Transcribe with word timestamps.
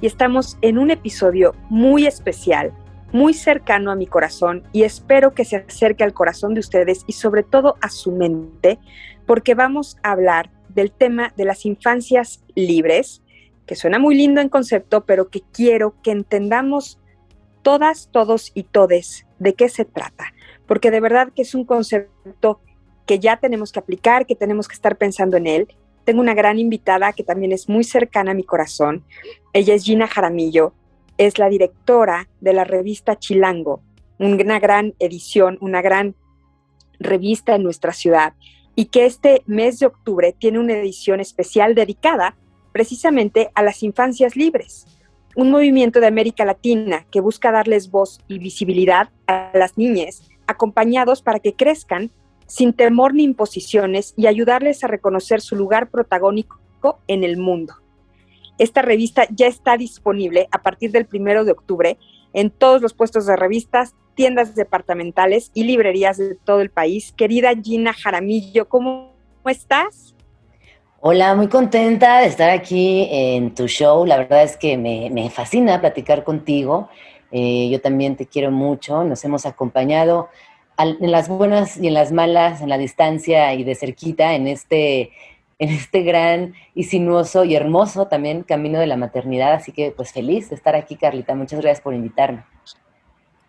y 0.00 0.06
estamos 0.06 0.58
en 0.62 0.78
un 0.78 0.90
episodio 0.90 1.54
muy 1.68 2.06
especial, 2.06 2.72
muy 3.12 3.34
cercano 3.34 3.90
a 3.90 3.96
mi 3.96 4.06
corazón 4.06 4.62
y 4.72 4.82
espero 4.82 5.34
que 5.34 5.44
se 5.44 5.56
acerque 5.56 6.04
al 6.04 6.14
corazón 6.14 6.54
de 6.54 6.60
ustedes 6.60 7.04
y 7.06 7.12
sobre 7.12 7.42
todo 7.42 7.76
a 7.80 7.88
su 7.88 8.12
mente, 8.12 8.78
porque 9.26 9.54
vamos 9.54 9.98
a 10.02 10.12
hablar 10.12 10.50
del 10.68 10.92
tema 10.92 11.32
de 11.36 11.44
las 11.44 11.66
infancias 11.66 12.42
libres, 12.54 13.22
que 13.66 13.74
suena 13.76 13.98
muy 13.98 14.14
lindo 14.14 14.40
en 14.40 14.48
concepto, 14.48 15.04
pero 15.04 15.28
que 15.28 15.42
quiero 15.52 15.94
que 16.02 16.12
entendamos 16.12 16.98
todas, 17.62 18.08
todos 18.10 18.52
y 18.54 18.64
todes 18.64 19.26
de 19.38 19.54
qué 19.54 19.68
se 19.68 19.84
trata, 19.84 20.32
porque 20.66 20.90
de 20.90 21.00
verdad 21.00 21.32
que 21.34 21.42
es 21.42 21.54
un 21.54 21.64
concepto 21.64 22.60
que 23.06 23.18
ya 23.18 23.38
tenemos 23.38 23.72
que 23.72 23.80
aplicar, 23.80 24.24
que 24.24 24.36
tenemos 24.36 24.68
que 24.68 24.74
estar 24.74 24.96
pensando 24.96 25.36
en 25.36 25.46
él 25.46 25.68
tengo 26.10 26.22
una 26.22 26.34
gran 26.34 26.58
invitada 26.58 27.12
que 27.12 27.22
también 27.22 27.52
es 27.52 27.68
muy 27.68 27.84
cercana 27.84 28.32
a 28.32 28.34
mi 28.34 28.42
corazón. 28.42 29.04
Ella 29.52 29.74
es 29.74 29.84
Gina 29.84 30.08
Jaramillo, 30.08 30.72
es 31.18 31.38
la 31.38 31.48
directora 31.48 32.28
de 32.40 32.52
la 32.52 32.64
revista 32.64 33.16
Chilango, 33.16 33.80
una 34.18 34.58
gran 34.58 34.92
edición, 34.98 35.56
una 35.60 35.82
gran 35.82 36.16
revista 36.98 37.54
en 37.54 37.62
nuestra 37.62 37.92
ciudad, 37.92 38.34
y 38.74 38.86
que 38.86 39.06
este 39.06 39.44
mes 39.46 39.78
de 39.78 39.86
octubre 39.86 40.34
tiene 40.36 40.58
una 40.58 40.72
edición 40.72 41.20
especial 41.20 41.76
dedicada 41.76 42.36
precisamente 42.72 43.52
a 43.54 43.62
las 43.62 43.84
infancias 43.84 44.34
libres, 44.34 44.88
un 45.36 45.52
movimiento 45.52 46.00
de 46.00 46.08
América 46.08 46.44
Latina 46.44 47.06
que 47.12 47.20
busca 47.20 47.52
darles 47.52 47.88
voz 47.88 48.18
y 48.26 48.40
visibilidad 48.40 49.10
a 49.28 49.52
las 49.54 49.78
niñas, 49.78 50.28
acompañados 50.48 51.22
para 51.22 51.38
que 51.38 51.54
crezcan 51.54 52.10
sin 52.50 52.72
temor 52.72 53.14
ni 53.14 53.22
imposiciones 53.22 54.12
y 54.16 54.26
ayudarles 54.26 54.82
a 54.82 54.88
reconocer 54.88 55.40
su 55.40 55.54
lugar 55.54 55.88
protagónico 55.88 56.58
en 57.06 57.22
el 57.22 57.36
mundo. 57.36 57.74
Esta 58.58 58.82
revista 58.82 59.26
ya 59.30 59.46
está 59.46 59.76
disponible 59.76 60.48
a 60.50 60.60
partir 60.60 60.90
del 60.90 61.06
primero 61.06 61.44
de 61.44 61.52
octubre 61.52 61.96
en 62.32 62.50
todos 62.50 62.82
los 62.82 62.92
puestos 62.92 63.24
de 63.26 63.36
revistas, 63.36 63.94
tiendas 64.14 64.56
departamentales 64.56 65.52
y 65.54 65.62
librerías 65.64 66.18
de 66.18 66.34
todo 66.34 66.60
el 66.60 66.70
país. 66.70 67.14
Querida 67.16 67.52
Gina 67.54 67.92
Jaramillo, 67.92 68.68
¿cómo 68.68 69.14
estás? 69.46 70.16
Hola, 71.00 71.34
muy 71.36 71.46
contenta 71.46 72.18
de 72.18 72.26
estar 72.26 72.50
aquí 72.50 73.06
en 73.10 73.54
tu 73.54 73.68
show. 73.68 74.04
La 74.04 74.18
verdad 74.18 74.42
es 74.42 74.56
que 74.56 74.76
me, 74.76 75.30
fascina 75.30 75.80
platicar 75.80 76.24
contigo. 76.24 76.90
Eh, 77.30 77.70
yo 77.70 77.80
también 77.80 78.16
te 78.16 78.26
quiero 78.26 78.50
mucho. 78.50 79.04
Nos 79.04 79.24
hemos 79.24 79.46
acompañado 79.46 80.28
en 80.82 81.10
las 81.10 81.28
buenas 81.28 81.76
y 81.76 81.88
en 81.88 81.94
las 81.94 82.12
malas, 82.12 82.60
en 82.60 82.68
la 82.68 82.78
distancia 82.78 83.54
y 83.54 83.64
de 83.64 83.74
cerquita, 83.74 84.34
en 84.34 84.46
este, 84.46 85.10
en 85.58 85.68
este 85.70 86.02
gran 86.02 86.54
y 86.74 86.84
sinuoso 86.84 87.44
y 87.44 87.54
hermoso 87.54 88.06
también 88.06 88.42
camino 88.42 88.78
de 88.78 88.86
la 88.86 88.96
maternidad. 88.96 89.52
Así 89.52 89.72
que 89.72 89.90
pues 89.90 90.12
feliz 90.12 90.50
de 90.50 90.56
estar 90.56 90.74
aquí, 90.74 90.96
Carlita. 90.96 91.34
Muchas 91.34 91.60
gracias 91.60 91.82
por 91.82 91.94
invitarme. 91.94 92.44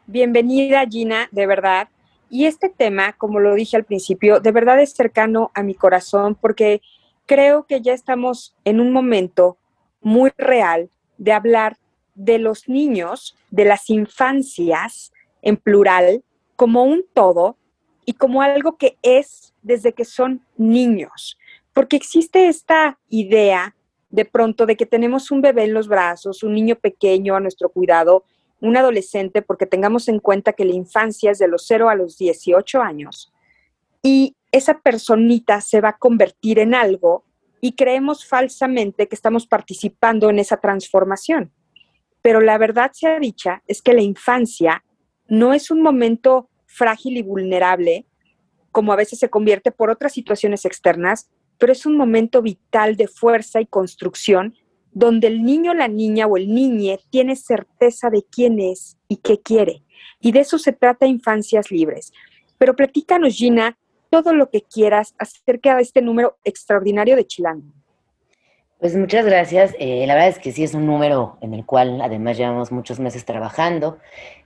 Bienvenida, 0.07 0.85
Gina, 0.89 1.29
de 1.31 1.47
verdad. 1.47 1.87
Y 2.29 2.45
este 2.45 2.69
tema, 2.69 3.13
como 3.13 3.39
lo 3.39 3.55
dije 3.55 3.75
al 3.77 3.83
principio, 3.83 4.39
de 4.39 4.51
verdad 4.51 4.81
es 4.81 4.93
cercano 4.93 5.51
a 5.53 5.63
mi 5.63 5.73
corazón 5.73 6.35
porque 6.35 6.81
creo 7.25 7.65
que 7.65 7.81
ya 7.81 7.93
estamos 7.93 8.55
en 8.65 8.79
un 8.79 8.91
momento 8.91 9.57
muy 10.01 10.31
real 10.37 10.89
de 11.17 11.33
hablar 11.33 11.77
de 12.15 12.39
los 12.39 12.67
niños, 12.67 13.37
de 13.51 13.65
las 13.65 13.89
infancias 13.89 15.11
en 15.41 15.57
plural, 15.57 16.23
como 16.61 16.83
un 16.83 17.03
todo 17.15 17.57
y 18.05 18.13
como 18.13 18.43
algo 18.43 18.77
que 18.77 18.95
es 19.01 19.55
desde 19.63 19.93
que 19.93 20.05
son 20.05 20.45
niños, 20.57 21.39
porque 21.73 21.95
existe 21.95 22.49
esta 22.49 22.99
idea 23.09 23.75
de 24.11 24.25
pronto 24.25 24.67
de 24.67 24.77
que 24.77 24.85
tenemos 24.85 25.31
un 25.31 25.41
bebé 25.41 25.63
en 25.63 25.73
los 25.73 25.87
brazos, 25.87 26.43
un 26.43 26.53
niño 26.53 26.75
pequeño 26.75 27.35
a 27.35 27.39
nuestro 27.39 27.69
cuidado, 27.69 28.25
un 28.59 28.77
adolescente, 28.77 29.41
porque 29.41 29.65
tengamos 29.65 30.07
en 30.07 30.19
cuenta 30.19 30.53
que 30.53 30.65
la 30.65 30.75
infancia 30.75 31.31
es 31.31 31.39
de 31.39 31.47
los 31.47 31.65
0 31.65 31.89
a 31.89 31.95
los 31.95 32.19
18 32.19 32.79
años, 32.79 33.33
y 34.03 34.35
esa 34.51 34.81
personita 34.81 35.61
se 35.61 35.81
va 35.81 35.89
a 35.89 35.97
convertir 35.97 36.59
en 36.59 36.75
algo 36.75 37.23
y 37.59 37.71
creemos 37.71 38.23
falsamente 38.23 39.07
que 39.07 39.15
estamos 39.15 39.47
participando 39.47 40.29
en 40.29 40.37
esa 40.37 40.57
transformación. 40.57 41.51
Pero 42.21 42.39
la 42.39 42.59
verdad 42.59 42.91
sea 42.93 43.19
dicha 43.19 43.63
es 43.65 43.81
que 43.81 43.93
la 43.93 44.03
infancia 44.03 44.83
no 45.27 45.53
es 45.53 45.71
un 45.71 45.81
momento 45.81 46.49
frágil 46.71 47.17
y 47.17 47.21
vulnerable, 47.21 48.05
como 48.71 48.93
a 48.93 48.95
veces 48.95 49.19
se 49.19 49.29
convierte 49.29 49.71
por 49.71 49.89
otras 49.89 50.13
situaciones 50.13 50.65
externas, 50.65 51.29
pero 51.57 51.73
es 51.73 51.85
un 51.85 51.97
momento 51.97 52.41
vital 52.41 52.95
de 52.95 53.07
fuerza 53.07 53.61
y 53.61 53.65
construcción 53.65 54.55
donde 54.93 55.27
el 55.27 55.43
niño, 55.43 55.73
la 55.73 55.87
niña 55.87 56.27
o 56.27 56.37
el 56.37 56.53
niñe 56.53 56.99
tiene 57.09 57.35
certeza 57.35 58.09
de 58.09 58.23
quién 58.29 58.59
es 58.59 58.97
y 59.07 59.17
qué 59.17 59.39
quiere. 59.39 59.83
Y 60.19 60.31
de 60.31 60.41
eso 60.41 60.57
se 60.57 60.73
trata 60.73 61.07
Infancias 61.07 61.71
Libres. 61.71 62.11
Pero 62.57 62.75
platícanos, 62.75 63.35
Gina, 63.35 63.77
todo 64.09 64.33
lo 64.33 64.49
que 64.49 64.61
quieras 64.61 65.15
acerca 65.17 65.75
de 65.75 65.83
este 65.83 66.01
número 66.01 66.37
extraordinario 66.43 67.15
de 67.15 67.25
Chilango. 67.25 67.71
Pues 68.81 68.95
muchas 68.95 69.27
gracias. 69.27 69.75
Eh, 69.77 70.05
la 70.07 70.15
verdad 70.15 70.29
es 70.29 70.39
que 70.39 70.51
sí 70.51 70.63
es 70.63 70.73
un 70.73 70.87
número 70.87 71.37
en 71.41 71.53
el 71.53 71.67
cual 71.67 72.01
además 72.01 72.35
llevamos 72.35 72.71
muchos 72.71 72.99
meses 72.99 73.25
trabajando. 73.25 73.99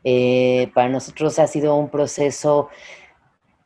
Eh, 0.03 0.69
para 0.73 0.90
nosotros 0.90 1.40
ha 1.40 1.47
sido 1.47 1.73
un 1.78 1.88
proceso 1.88 2.68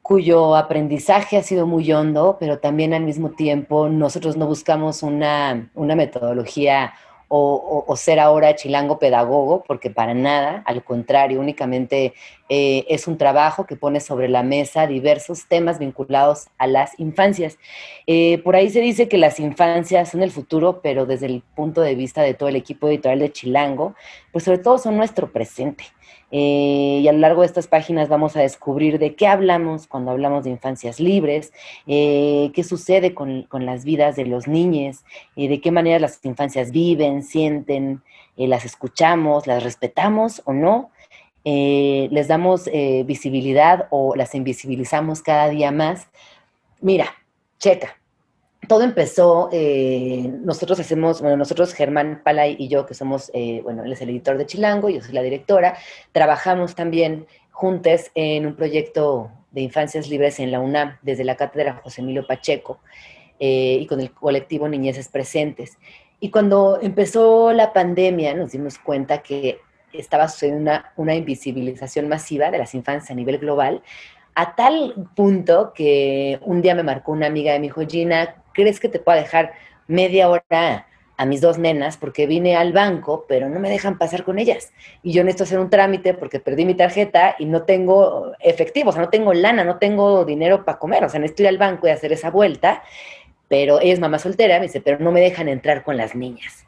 cuyo 0.04 0.56
aprendizaje 0.56 1.38
ha 1.38 1.42
sido 1.42 1.66
muy 1.66 1.92
hondo, 1.92 2.38
pero 2.40 2.60
también 2.60 2.94
al 2.94 3.02
mismo 3.02 3.32
tiempo 3.32 3.90
nosotros 3.90 4.38
no 4.38 4.46
buscamos 4.46 5.02
una, 5.02 5.72
una 5.74 5.96
metodología 5.96 6.94
o, 7.32 7.96
ser 7.96 8.20
ahora 8.20 8.56
chilango 8.56 8.98
pedagogo, 8.98 9.64
porque 9.68 9.92
para 9.92 10.14
nada, 10.16 10.64
al 10.66 10.84
contrario, 10.84 11.40
únicamente 11.40 12.14
eh, 12.50 12.86
es 12.90 13.08
un 13.08 13.18
trabajo 13.18 13.68
que 13.68 13.76
pone 13.76 14.00
sobre 14.00 14.28
la 14.28 14.42
mesa 14.42 14.88
diversos 14.88 15.48
temas 15.48 15.78
vinculados 15.78 16.48
a 16.58 16.66
las 16.66 17.00
infancias. 17.00 17.60
Eh, 18.08 18.40
por 18.40 18.56
ahí 18.56 18.72
se 18.72 18.82
dice 18.82 19.08
que 19.08 19.20
las 19.20 19.40
infancias 19.40 20.10
son 20.10 20.24
el 20.24 20.32
futuro, 20.32 20.82
pero 20.82 21.06
desde 21.06 21.28
el 21.28 21.44
punto 21.56 21.82
de 21.82 21.94
vista 21.94 22.24
de 22.24 22.34
todo 22.34 22.50
el 22.50 22.56
equipo 22.56 22.88
editorial 22.88 23.20
de 23.20 23.32
Chilango, 23.32 23.96
pues 24.32 24.44
sobre 24.44 24.58
todo 24.58 24.80
son 24.80 24.98
nuestro 24.98 25.32
presente. 25.32 25.84
Eh, 26.32 27.00
y 27.02 27.08
a 27.08 27.12
lo 27.12 27.20
largo 27.20 27.42
de 27.42 27.48
estas 27.48 27.68
páginas 27.68 28.08
vamos 28.08 28.36
a 28.36 28.42
descubrir 28.42 29.00
de 29.00 29.16
qué 29.16 29.28
hablamos 29.28 29.88
cuando 29.88 30.12
hablamos 30.12 30.44
de 30.44 30.52
infancias 30.52 31.00
libres, 31.00 31.52
eh, 31.88 32.52
qué 32.54 32.64
sucede 32.64 33.14
con, 33.14 33.48
las 33.52 33.84
vidas 33.84 34.16
de 34.16 34.26
los 34.26 34.48
niños, 34.48 35.04
eh, 35.36 35.48
de 35.50 35.60
qué 35.60 35.72
manera 35.72 36.00
las 36.00 36.24
infancias 36.24 36.72
viven, 36.72 37.24
sienten, 37.24 38.02
las 38.38 38.64
escuchamos, 38.64 39.48
las 39.48 39.64
respetamos 39.64 40.42
o 40.46 40.54
no, 40.54 40.92
les 41.44 42.28
damos 42.28 42.70
visibilidad 43.06 43.88
o 43.90 44.16
las 44.16 44.36
invisibilizamos 44.36 45.22
cada 45.22 45.50
día 45.50 45.72
más. 45.72 46.08
Mira, 46.80 47.14
checa, 47.58 47.99
todo 48.68 48.84
empezó, 48.84 49.50
eh, 49.52 50.32
nosotros 50.44 50.80
hacemos, 50.80 51.22
bueno, 51.22 51.38
nosotros, 51.38 51.74
Germán 51.74 52.22
Palay 52.24 52.56
y 52.60 52.68
yo, 52.68 52.86
que 52.86 52.94
somos, 52.94 53.32
eh, 53.34 53.62
bueno, 53.64 53.84
él 53.84 53.92
es 53.92 54.02
el 54.02 54.10
editor 54.10 54.38
de 54.38 54.46
Chilango, 54.46 54.90
yo 54.90 55.02
soy 55.02 55.14
la 55.14 55.22
directora, 55.22 55.78
trabajamos 56.12 56.76
también 56.76 57.26
juntos 57.52 58.12
en 58.16 58.46
un 58.46 58.56
proyecto 58.56 59.32
de 59.52 59.62
infancias 59.62 60.10
libres 60.10 60.40
en 60.40 60.52
la 60.52 60.60
UNAM, 60.60 60.98
desde 61.02 61.24
la 61.24 61.36
cátedra 61.36 61.82
José 61.84 62.02
Emilio 62.02 62.28
Pacheco, 62.28 62.80
eh, 63.40 63.78
y 63.82 63.88
con 63.88 64.02
el 64.02 64.12
colectivo 64.12 64.68
Niñeces 64.68 65.08
Presentes. 65.08 65.78
Y 66.20 66.30
cuando 66.30 66.80
empezó 66.82 67.54
la 67.54 67.72
pandemia, 67.72 68.36
nos 68.36 68.52
dimos 68.52 68.78
cuenta 68.78 69.24
que 69.24 69.60
estaba 69.94 70.28
sucediendo 70.28 70.62
una, 70.62 70.94
una 70.98 71.16
invisibilización 71.16 72.10
masiva 72.10 72.52
de 72.52 72.58
las 72.58 72.76
infancias 72.76 73.10
a 73.10 73.16
nivel 73.16 73.40
global, 73.40 73.82
a 74.36 74.56
tal 74.56 75.10
punto 75.16 75.74
que 75.74 76.40
un 76.44 76.62
día 76.62 76.76
me 76.76 76.84
marcó 76.84 77.12
una 77.12 77.28
amiga 77.28 77.54
me 77.54 77.64
dijo, 77.64 77.82
Gina, 77.88 78.36
¿crees 78.60 78.80
que 78.82 78.90
te 78.90 79.00
pueda 79.00 79.18
dejar 79.18 79.54
media 79.88 80.30
hora 80.30 80.86
a 81.16 81.26
mis 81.26 81.40
dos 81.40 81.58
nenas 81.58 81.96
porque 81.96 82.28
vine 82.28 82.58
al 82.58 82.74
banco, 82.74 83.26
pero 83.28 83.48
no 83.48 83.58
me 83.60 83.70
dejan 83.70 83.98
pasar 83.98 84.26
con 84.26 84.38
ellas? 84.38 84.74
Y 85.02 85.14
yo 85.14 85.24
necesito 85.24 85.46
hacer 85.46 85.60
un 85.60 85.70
trámite 85.70 86.14
porque 86.14 86.42
perdí 86.42 86.66
mi 86.66 86.76
tarjeta 86.76 87.36
y 87.40 87.46
no 87.46 87.64
tengo 87.64 88.34
efectivo, 88.40 88.90
o 88.90 88.92
sea, 88.94 89.02
no 89.02 89.10
tengo 89.10 89.34
lana, 89.34 89.64
no 89.64 89.78
tengo 89.78 90.26
dinero 90.26 90.66
para 90.66 90.78
comer, 90.78 91.06
o 91.06 91.10
sea, 91.10 91.22
necesito 91.22 91.44
ir 91.44 91.50
al 91.50 91.58
banco 91.58 91.88
y 91.88 91.92
hacer 91.92 92.12
esa 92.12 92.32
vuelta, 92.32 92.84
pero 93.48 93.80
ella 93.80 93.94
es 93.94 94.00
mamá 94.02 94.20
soltera, 94.20 94.60
me 94.60 94.66
dice, 94.66 94.82
pero 94.82 95.00
no 95.00 95.12
me 95.14 95.22
dejan 95.22 95.48
entrar 95.48 95.84
con 95.84 95.96
las 95.96 96.16
niñas. 96.16 96.66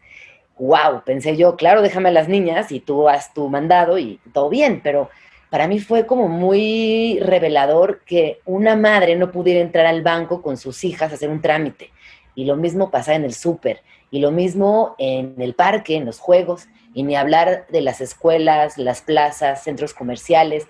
wow, 0.57 1.01
pensé 1.05 1.35
yo, 1.35 1.57
claro, 1.57 1.81
déjame 1.81 2.09
a 2.09 2.11
las 2.13 2.29
niñas 2.29 2.71
y 2.71 2.79
tú 2.79 3.09
haz 3.09 3.33
tu 3.33 3.49
mandado 3.49 3.97
y 3.97 4.19
todo 4.31 4.47
bien, 4.49 4.79
pero 4.81 5.09
para 5.51 5.67
mí 5.67 5.79
fue 5.79 6.05
como 6.05 6.29
muy 6.29 7.19
revelador 7.19 8.03
que 8.05 8.39
una 8.45 8.77
madre 8.77 9.17
no 9.17 9.31
pudiera 9.31 9.59
entrar 9.59 9.85
al 9.85 10.01
banco 10.01 10.41
con 10.41 10.55
sus 10.55 10.85
hijas 10.85 11.11
a 11.11 11.15
hacer 11.15 11.29
un 11.29 11.41
trámite. 11.41 11.91
Y 12.35 12.45
lo 12.45 12.55
mismo 12.55 12.89
pasa 12.89 13.15
en 13.15 13.25
el 13.25 13.33
súper, 13.33 13.81
y 14.11 14.19
lo 14.19 14.31
mismo 14.31 14.95
en 14.97 15.35
el 15.39 15.53
parque, 15.53 15.97
en 15.97 16.05
los 16.05 16.19
juegos, 16.19 16.69
y 16.93 17.03
ni 17.03 17.17
hablar 17.17 17.67
de 17.67 17.81
las 17.81 17.99
escuelas, 17.99 18.77
las 18.77 19.01
plazas, 19.01 19.61
centros 19.61 19.93
comerciales, 19.93 20.67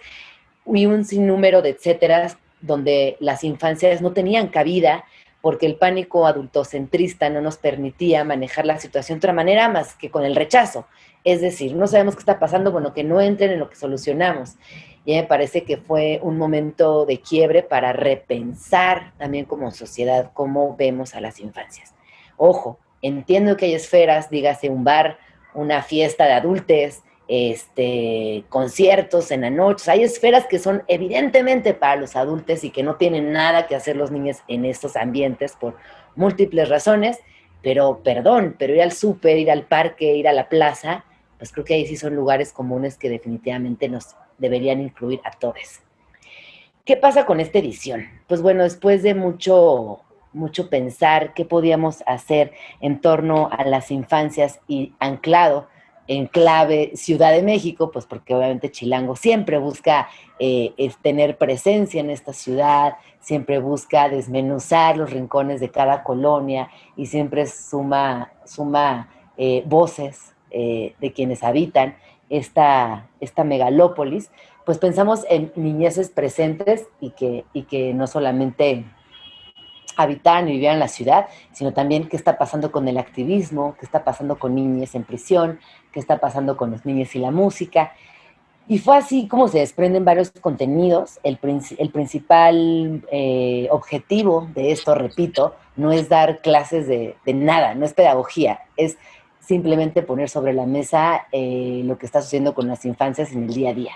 y 0.66 0.88
un 0.88 1.06
sinnúmero 1.06 1.62
de 1.62 1.69
etcétera, 1.69 2.36
donde 2.60 3.18
las 3.19 3.44
infancias 3.44 4.01
no 4.01 4.13
tenían 4.13 4.48
cabida 4.48 5.06
porque 5.42 5.68
el 5.68 5.75
pánico 5.75 6.25
adultocentrista 6.25 7.30
no 7.30 7.42
nos 7.42 7.57
permitía 7.57 8.24
manejar 8.24 8.66
la 8.66 8.80
situación 8.80 9.18
de 9.18 9.19
otra 9.19 9.33
manera 9.33 9.69
más 9.69 9.94
que 9.94 10.10
con 10.10 10.25
el 10.25 10.36
rechazo. 10.36 10.88
Es 11.23 11.41
decir, 11.41 11.75
no 11.75 11.88
sabemos 11.88 12.15
qué 12.15 12.19
está 12.19 12.39
pasando, 12.39 12.71
bueno, 12.71 12.94
que 12.94 13.03
no 13.03 13.21
entren 13.21 13.51
en 13.51 13.59
lo 13.59 13.69
que 13.69 13.75
solucionamos. 13.75 14.56
Y 15.06 15.15
me 15.15 15.23
parece 15.23 15.63
que 15.63 15.77
fue 15.77 16.19
un 16.21 16.38
momento 16.38 17.06
de 17.06 17.19
quiebre 17.19 17.63
para 17.63 17.94
repensar 17.94 19.13
también 19.18 19.45
como 19.45 19.71
sociedad 19.71 20.31
cómo 20.33 20.75
vemos 20.75 21.15
a 21.15 21.21
las 21.21 21.39
infancias. 21.39 21.94
Ojo, 22.38 22.79
entiendo 23.01 23.57
que 23.57 23.65
hay 23.65 23.73
esferas, 23.73 24.29
dígase 24.29 24.69
un 24.69 24.83
bar, 24.83 25.18
una 25.53 25.81
fiesta 25.81 26.25
de 26.25 26.33
adultos, 26.33 27.01
este, 27.27 28.44
conciertos 28.50 29.31
en 29.31 29.41
la 29.41 29.50
noche. 29.50 29.89
Hay 29.89 30.03
esferas 30.03 30.45
que 30.47 30.59
son 30.59 30.83
evidentemente 30.88 31.73
para 31.73 31.95
los 31.95 32.15
adultos 32.15 32.63
y 32.63 32.71
que 32.71 32.83
no 32.83 32.95
tienen 32.95 33.31
nada 33.31 33.68
que 33.68 33.75
hacer 33.75 33.95
los 33.95 34.12
niños 34.12 34.39
en 34.47 34.65
estos 34.65 34.95
ambientes 34.95 35.53
por 35.59 35.77
múltiples 36.15 36.68
razones, 36.68 37.19
pero 37.62 38.01
perdón, 38.03 38.56
pero 38.59 38.75
ir 38.75 38.81
al 38.81 38.91
súper, 38.91 39.38
ir 39.38 39.50
al 39.50 39.63
parque, 39.63 40.13
ir 40.15 40.27
a 40.27 40.33
la 40.33 40.50
plaza, 40.50 41.06
pues 41.41 41.51
creo 41.51 41.65
que 41.65 41.73
ahí 41.73 41.88
sí 41.88 41.97
son 41.97 42.15
lugares 42.15 42.53
comunes 42.53 42.99
que 42.99 43.09
definitivamente 43.09 43.89
nos 43.89 44.15
deberían 44.38 44.79
incluir 44.79 45.21
a 45.23 45.31
todos. 45.31 45.79
¿Qué 46.85 46.97
pasa 46.97 47.25
con 47.25 47.39
esta 47.39 47.57
edición? 47.57 48.05
Pues 48.27 48.43
bueno, 48.43 48.61
después 48.61 49.01
de 49.01 49.15
mucho, 49.15 50.01
mucho 50.33 50.69
pensar 50.69 51.33
qué 51.33 51.43
podíamos 51.43 52.03
hacer 52.05 52.53
en 52.79 53.01
torno 53.01 53.49
a 53.51 53.63
las 53.63 53.89
infancias 53.89 54.59
y 54.67 54.93
anclado 54.99 55.67
en 56.05 56.27
clave 56.27 56.91
Ciudad 56.93 57.31
de 57.31 57.41
México, 57.41 57.89
pues 57.89 58.05
porque 58.05 58.35
obviamente 58.35 58.69
Chilango 58.69 59.15
siempre 59.15 59.57
busca 59.57 60.09
eh, 60.37 60.75
tener 61.01 61.39
presencia 61.39 62.01
en 62.01 62.11
esta 62.11 62.33
ciudad, 62.33 62.97
siempre 63.19 63.57
busca 63.57 64.09
desmenuzar 64.09 64.95
los 64.95 65.09
rincones 65.09 65.59
de 65.59 65.71
cada 65.71 66.03
colonia 66.03 66.69
y 66.95 67.07
siempre 67.07 67.47
suma, 67.47 68.31
suma 68.45 69.09
eh, 69.37 69.63
voces 69.65 70.35
eh, 70.51 70.95
de 71.00 71.13
quienes 71.13 71.44
habitan 71.44 71.95
esta, 72.30 73.09
esta 73.19 73.44
megalópolis, 73.44 74.31
pues 74.65 74.77
pensamos 74.77 75.25
en 75.30 75.51
niñeces 75.56 76.09
presentes 76.09 76.88
y 77.00 77.12
que, 77.12 77.45
y 77.53 77.63
que 77.63 77.94
no 77.94 78.07
solamente 78.07 78.86
habitaran 79.98 80.48
y 80.48 80.53
vivían 80.53 80.75
en 80.75 80.80
la 80.80 80.88
ciudad, 80.88 81.27
sino 81.51 81.74
también 81.74 82.07
qué 82.07 82.15
está 82.15 82.38
pasando 82.38 82.71
con 82.71 82.88
el 82.88 82.98
activismo, 82.98 83.75
qué 83.80 83.86
está 83.86 84.03
pasando 84.03 84.39
con 84.39 84.56
niñas 84.56 84.95
en 84.95 85.03
prisión, 85.03 85.59
qué 85.92 86.00
está 86.00 86.19
pasando 86.19 86.57
con 86.57 86.71
los 86.71 86.86
niños 86.86 87.15
y 87.15 87.19
la 87.19 87.31
música. 87.31 87.94
Y 88.68 88.77
fue 88.77 88.97
así 88.97 89.27
como 89.27 89.47
se 89.47 89.59
desprenden 89.59 90.06
varios 90.06 90.31
contenidos. 90.31 91.19
El, 91.24 91.39
el 91.77 91.89
principal 91.89 93.04
eh, 93.12 93.68
objetivo 93.71 94.47
de 94.54 94.71
esto, 94.71 94.95
repito, 94.95 95.56
no 95.75 95.92
es 95.92 96.09
dar 96.09 96.42
clases 96.42 96.88
de, 96.88 97.15
nada, 97.25 97.75
no 97.75 97.86
es 97.86 97.94
pedagogía, 97.94 98.62
es 98.77 98.97
simplemente 99.41 100.03
poner 100.03 100.29
sobre 100.29 100.53
la 100.53 100.65
mesa 100.65 101.27
eh, 101.31 101.81
lo 101.83 101.97
que 101.97 102.05
está 102.05 102.21
sucediendo 102.21 102.53
con 102.53 102.67
las 102.67 102.85
infancias 102.85 103.33
en 103.33 103.43
el 103.43 103.53
día 103.53 103.71
a 103.71 103.73
día. 103.73 103.93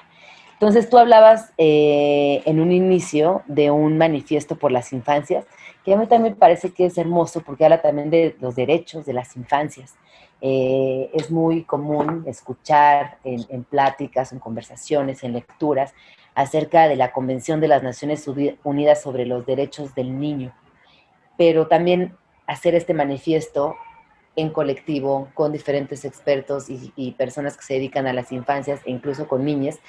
Entonces 0.53 0.89
tú 0.89 0.97
hablabas 0.97 1.53
eh, 1.57 2.42
en 2.45 2.59
un 2.59 2.71
inicio 2.71 3.44
de 3.47 3.71
un 3.71 3.97
manifiesto 3.97 4.57
por 4.57 4.71
las 4.71 4.94
infancias, 4.94 5.45
que 5.83 5.94
a 5.94 5.97
mí 5.97 6.07
también 6.07 6.36
parece 6.36 6.71
que 6.71 6.86
es 6.86 6.97
hermoso 6.97 7.42
porque 7.42 7.65
habla 7.65 7.81
también 7.81 8.09
de 8.09 8.36
los 8.39 8.56
derechos 8.56 9.06
de 9.06 9.13
las 9.13 9.36
infancias. 9.36 9.95
Eh, 10.42 11.09
es 11.13 11.30
muy 11.30 11.63
común 11.63 12.24
escuchar 12.25 13.18
en, 13.24 13.63
pláticas, 13.63 14.31
en 14.31 14.39
conversaciones, 14.39 15.24
en 15.24 15.33
lecturas 15.33 15.94
acerca 16.33 16.88
de 16.88 16.95
la 16.95 17.12
Convención 17.12 17.59
de 17.62 17.68
las 17.68 17.83
Naciones 17.83 18.27
Unidas 18.63 19.01
sobre 19.01 19.25
los 19.25 19.45
Derechos 19.45 19.95
del 19.95 20.19
Niño, 20.19 20.53
pero 21.38 21.68
también 21.68 22.15
hacer 22.48 22.75
este 22.75 22.94
manifiesto 22.94 23.75
en 24.36 24.50
colectivo 24.50 25.30
con 25.34 25.52
diferentes 25.52 26.04
expertos 26.06 26.66
y, 26.70 27.12
personas 27.12 27.56
que 27.56 27.64
se 27.64 27.76
dedican 27.76 28.08
a 28.08 28.14
las 28.14 28.32
infancias 28.32 28.82
e 28.86 28.92
incluso 28.92 29.28
con 29.28 29.46
niñas, 29.46 29.80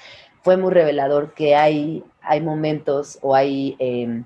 fue 0.41 0.55
muy 0.57 0.71
revelador 0.71 1.33
que 1.33 1.55
hay, 1.55 2.03
hay 2.21 2.41
momentos 2.41 3.19
o 3.21 3.35
hay 3.35 3.75
em, 3.79 4.23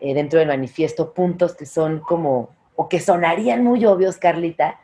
eh, 0.00 0.14
dentro 0.14 0.38
del 0.38 0.48
manifiesto 0.48 1.12
puntos 1.12 1.54
que 1.54 1.66
son 1.66 2.00
como, 2.00 2.50
o 2.76 2.88
que 2.88 3.00
sonarían 3.00 3.62
muy 3.62 3.84
obvios, 3.84 4.16
Carlita, 4.16 4.80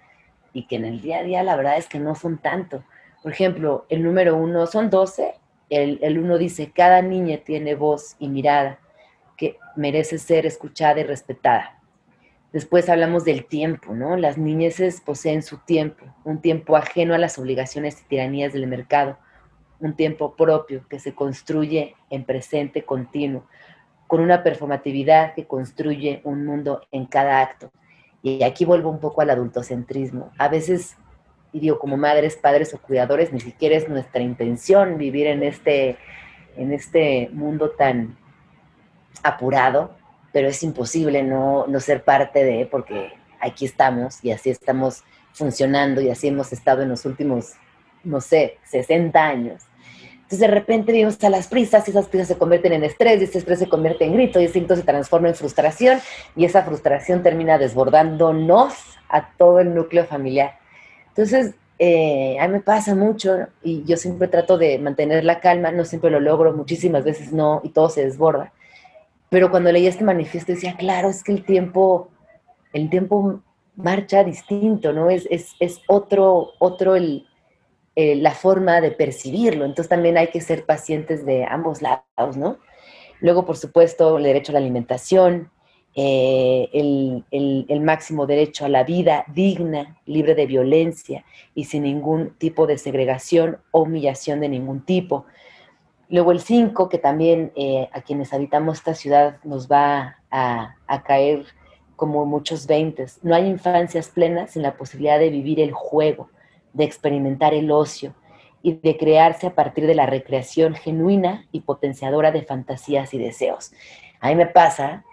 y 0.53 0.67
que 0.67 0.76
en 0.76 0.85
el 0.85 1.00
día 1.00 1.19
a 1.19 1.23
día 1.23 1.43
la 1.43 1.56
verdad 1.56 1.79
es 1.79 1.88
que 1.88 1.99
no 1.99 2.15
son 2.15 2.38
tanto. 2.38 2.85
Por 3.23 3.32
ejemplo, 3.32 3.87
el 3.88 4.03
número 4.03 4.37
uno, 4.37 4.67
son 4.67 4.91
12, 4.91 5.35
el, 5.70 5.99
el 6.03 6.19
uno 6.19 6.37
dice, 6.37 6.70
cada 6.75 7.00
niña 7.00 7.38
tiene 7.44 7.75
voz 7.75 8.17
y 8.19 8.29
mirada 8.29 8.79
que 9.37 9.56
merece 9.76 10.19
ser 10.19 10.47
escuchada 10.47 11.00
y 11.00 11.05
respetada 11.05 11.77
Después 12.52 12.88
hablamos 12.88 13.24
del 13.24 13.44
tiempo, 13.44 13.94
¿no? 13.94 14.16
Las 14.16 14.38
niñeces 14.38 15.02
poseen 15.02 15.42
su 15.42 15.58
tiempo, 15.58 16.06
un 16.24 16.40
tiempo 16.40 16.76
ajeno 16.76 17.14
a 17.14 17.18
las 17.18 17.38
obligaciones 17.38 18.00
y 18.00 18.08
tiranías 18.08 18.54
del 18.54 18.66
mercado, 18.66 19.18
un 19.80 19.94
tiempo 19.94 20.34
propio 20.34 20.86
que 20.88 20.98
se 20.98 21.14
construye 21.14 21.94
en 22.08 22.24
presente 22.24 22.84
continuo, 22.84 23.44
con 24.06 24.20
una 24.20 24.42
performatividad 24.42 25.34
que 25.34 25.46
construye 25.46 26.22
un 26.24 26.46
mundo 26.46 26.80
en 26.90 27.04
cada 27.04 27.42
acto. 27.42 27.70
Y 28.22 28.42
aquí 28.42 28.64
vuelvo 28.64 28.88
un 28.90 28.98
poco 28.98 29.20
al 29.20 29.28
adultocentrismo. 29.28 30.32
A 30.38 30.48
veces, 30.48 30.96
digo, 31.52 31.78
como 31.78 31.98
madres, 31.98 32.36
padres 32.36 32.72
o 32.72 32.80
cuidadores, 32.80 33.30
ni 33.30 33.40
siquiera 33.40 33.76
es 33.76 33.90
nuestra 33.90 34.22
intención 34.22 34.96
vivir 34.96 35.26
en 35.26 35.42
este, 35.42 35.98
en 36.56 36.72
este 36.72 37.28
mundo 37.30 37.70
tan 37.72 38.16
apurado, 39.22 39.94
pero 40.32 40.48
es 40.48 40.62
imposible 40.62 41.22
no, 41.22 41.66
no 41.66 41.80
ser 41.80 42.04
parte 42.04 42.44
de, 42.44 42.66
porque 42.66 43.12
aquí 43.40 43.64
estamos 43.64 44.22
y 44.22 44.30
así 44.30 44.50
estamos 44.50 45.04
funcionando 45.32 46.00
y 46.00 46.10
así 46.10 46.28
hemos 46.28 46.52
estado 46.52 46.82
en 46.82 46.88
los 46.88 47.04
últimos, 47.04 47.52
no 48.04 48.20
sé, 48.20 48.58
60 48.64 49.24
años. 49.24 49.62
Entonces 50.14 50.41
de 50.41 50.48
repente 50.48 50.93
vivimos 50.93 51.22
a 51.24 51.31
las 51.31 51.48
prisas 51.48 51.88
y 51.88 51.91
esas 51.91 52.06
prisas 52.06 52.29
se 52.29 52.36
convierten 52.36 52.74
en 52.74 52.84
estrés 52.84 53.20
y 53.20 53.24
ese 53.24 53.38
estrés 53.38 53.60
se 53.60 53.69
convierte 53.69 54.05
en 54.05 54.12
grito 54.12 54.38
y 54.38 54.44
ese 54.44 54.58
grito 54.58 54.76
se 54.76 54.82
transforma 54.82 55.29
en 55.29 55.34
frustración 55.34 56.00
y 56.36 56.44
esa 56.44 56.64
frustración 56.64 57.22
termina 57.22 57.56
desbordándonos 57.56 58.74
a 59.08 59.31
todo 59.38 59.60
el 59.60 59.74
núcleo 59.74 60.05
familiar. 60.05 60.58
Entonces, 61.08 61.55
eh, 61.79 62.36
a 62.41 62.46
mí 62.46 62.55
me 62.55 62.60
pasa 62.60 62.94
mucho 62.94 63.46
y 63.62 63.84
yo 63.84 63.96
siempre 63.96 64.29
trato 64.29 64.58
de 64.58 64.79
mantener 64.79 65.24
la 65.24 65.41
calma, 65.41 65.72
no 65.72 65.86
siempre 65.86 66.10
lo 66.10 66.20
logro, 66.20 66.53
muchísimas 66.53 67.05
veces 67.05 67.32
no 67.32 67.62
y 67.64 67.70
todo 67.70 67.88
se 67.88 68.05
desborda. 68.05 68.53
Pero 69.31 69.51
cuando 69.51 69.70
leí 69.73 69.87
este 69.87 70.05
manifiesto 70.05 70.53
decía, 70.53 70.77
claro, 70.77 71.11
es 71.11 71.23
que 71.23 71.32
el 71.32 71.44
tiempo, 71.44 72.11
el 72.73 72.89
tiempo 72.89 73.43
marcha 73.77 74.25
distinto, 74.25 74.93
¿no? 74.93 75.11
Es, 75.11 75.27
es, 75.31 75.55
es 75.61 75.81
otro, 75.87 76.53
otro 76.58 76.97
el, 76.97 77.27
la 77.94 78.32
forma 78.32 78.81
de 78.81 78.91
percibirlo. 78.91 79.65
Entonces 79.65 79.89
también 79.89 80.17
hay 80.19 80.29
que 80.29 80.41
ser 80.41 80.65
pacientes 80.65 81.27
de 81.27 81.44
ambos 81.44 81.82
lados, 81.82 82.37
¿no? 82.37 82.58
Luego, 83.20 83.44
por 83.44 83.56
supuesto, 83.56 84.19
el 84.19 84.25
derecho 84.25 84.53
a 84.53 84.55
la 84.55 84.61
alimentación, 84.61 85.51
eh, 85.97 86.69
el, 86.73 87.25
el, 87.32 87.67
el, 87.69 87.81
máximo 87.81 88.27
derecho 88.27 88.65
a 88.65 88.69
la 88.69 88.85
vida 88.85 89.25
digna, 89.35 89.99
libre 90.06 90.37
de 90.37 90.47
violencia 90.47 91.25
y 91.56 91.65
sin 91.65 91.82
ningún 91.82 92.37
tipo 92.39 92.69
de 92.69 92.79
segregación 92.79 93.58
o 93.73 93.82
humillación 93.82 94.41
de 94.41 94.49
ningún 94.49 94.85
tipo. 94.85 95.25
Luego 96.10 96.32
el 96.32 96.41
5, 96.41 96.88
que 96.88 96.98
también 96.98 97.53
eh, 97.55 97.88
a 97.93 98.00
quienes 98.00 98.32
habitamos 98.32 98.79
esta 98.79 98.94
ciudad 98.94 99.36
nos 99.44 99.69
va 99.69 100.17
a, 100.31 100.74
caer 101.05 101.44
como 101.96 102.24
muchos 102.24 102.67
veintes. 102.67 103.19
No 103.22 103.34
hay 103.34 103.46
infancias 103.46 104.08
plenas 104.08 104.53
sin 104.53 104.62
la 104.62 104.77
posibilidad 104.77 105.19
de 105.19 105.31
vivir 105.31 105.60
el 105.60 105.72
juego, 105.72 106.31
de 106.72 106.84
experimentar 106.84 107.53
el 107.53 107.70
ocio 107.70 108.15
y 108.62 108.74
de 108.74 108.96
crearse 108.96 109.48
a 109.48 109.55
partir 109.55 109.86
de 109.86 109.94
la 109.94 110.06
recreación 110.06 110.74
genuina 110.74 111.46
y 111.53 111.60
potenciadora 111.60 112.31
de 112.31 112.43
fantasías 112.43 113.12
y 113.12 113.19
deseos. 113.19 113.72
A 114.20 114.29
mí 114.29 114.34
me 114.34 114.46
pasa, 114.46 115.05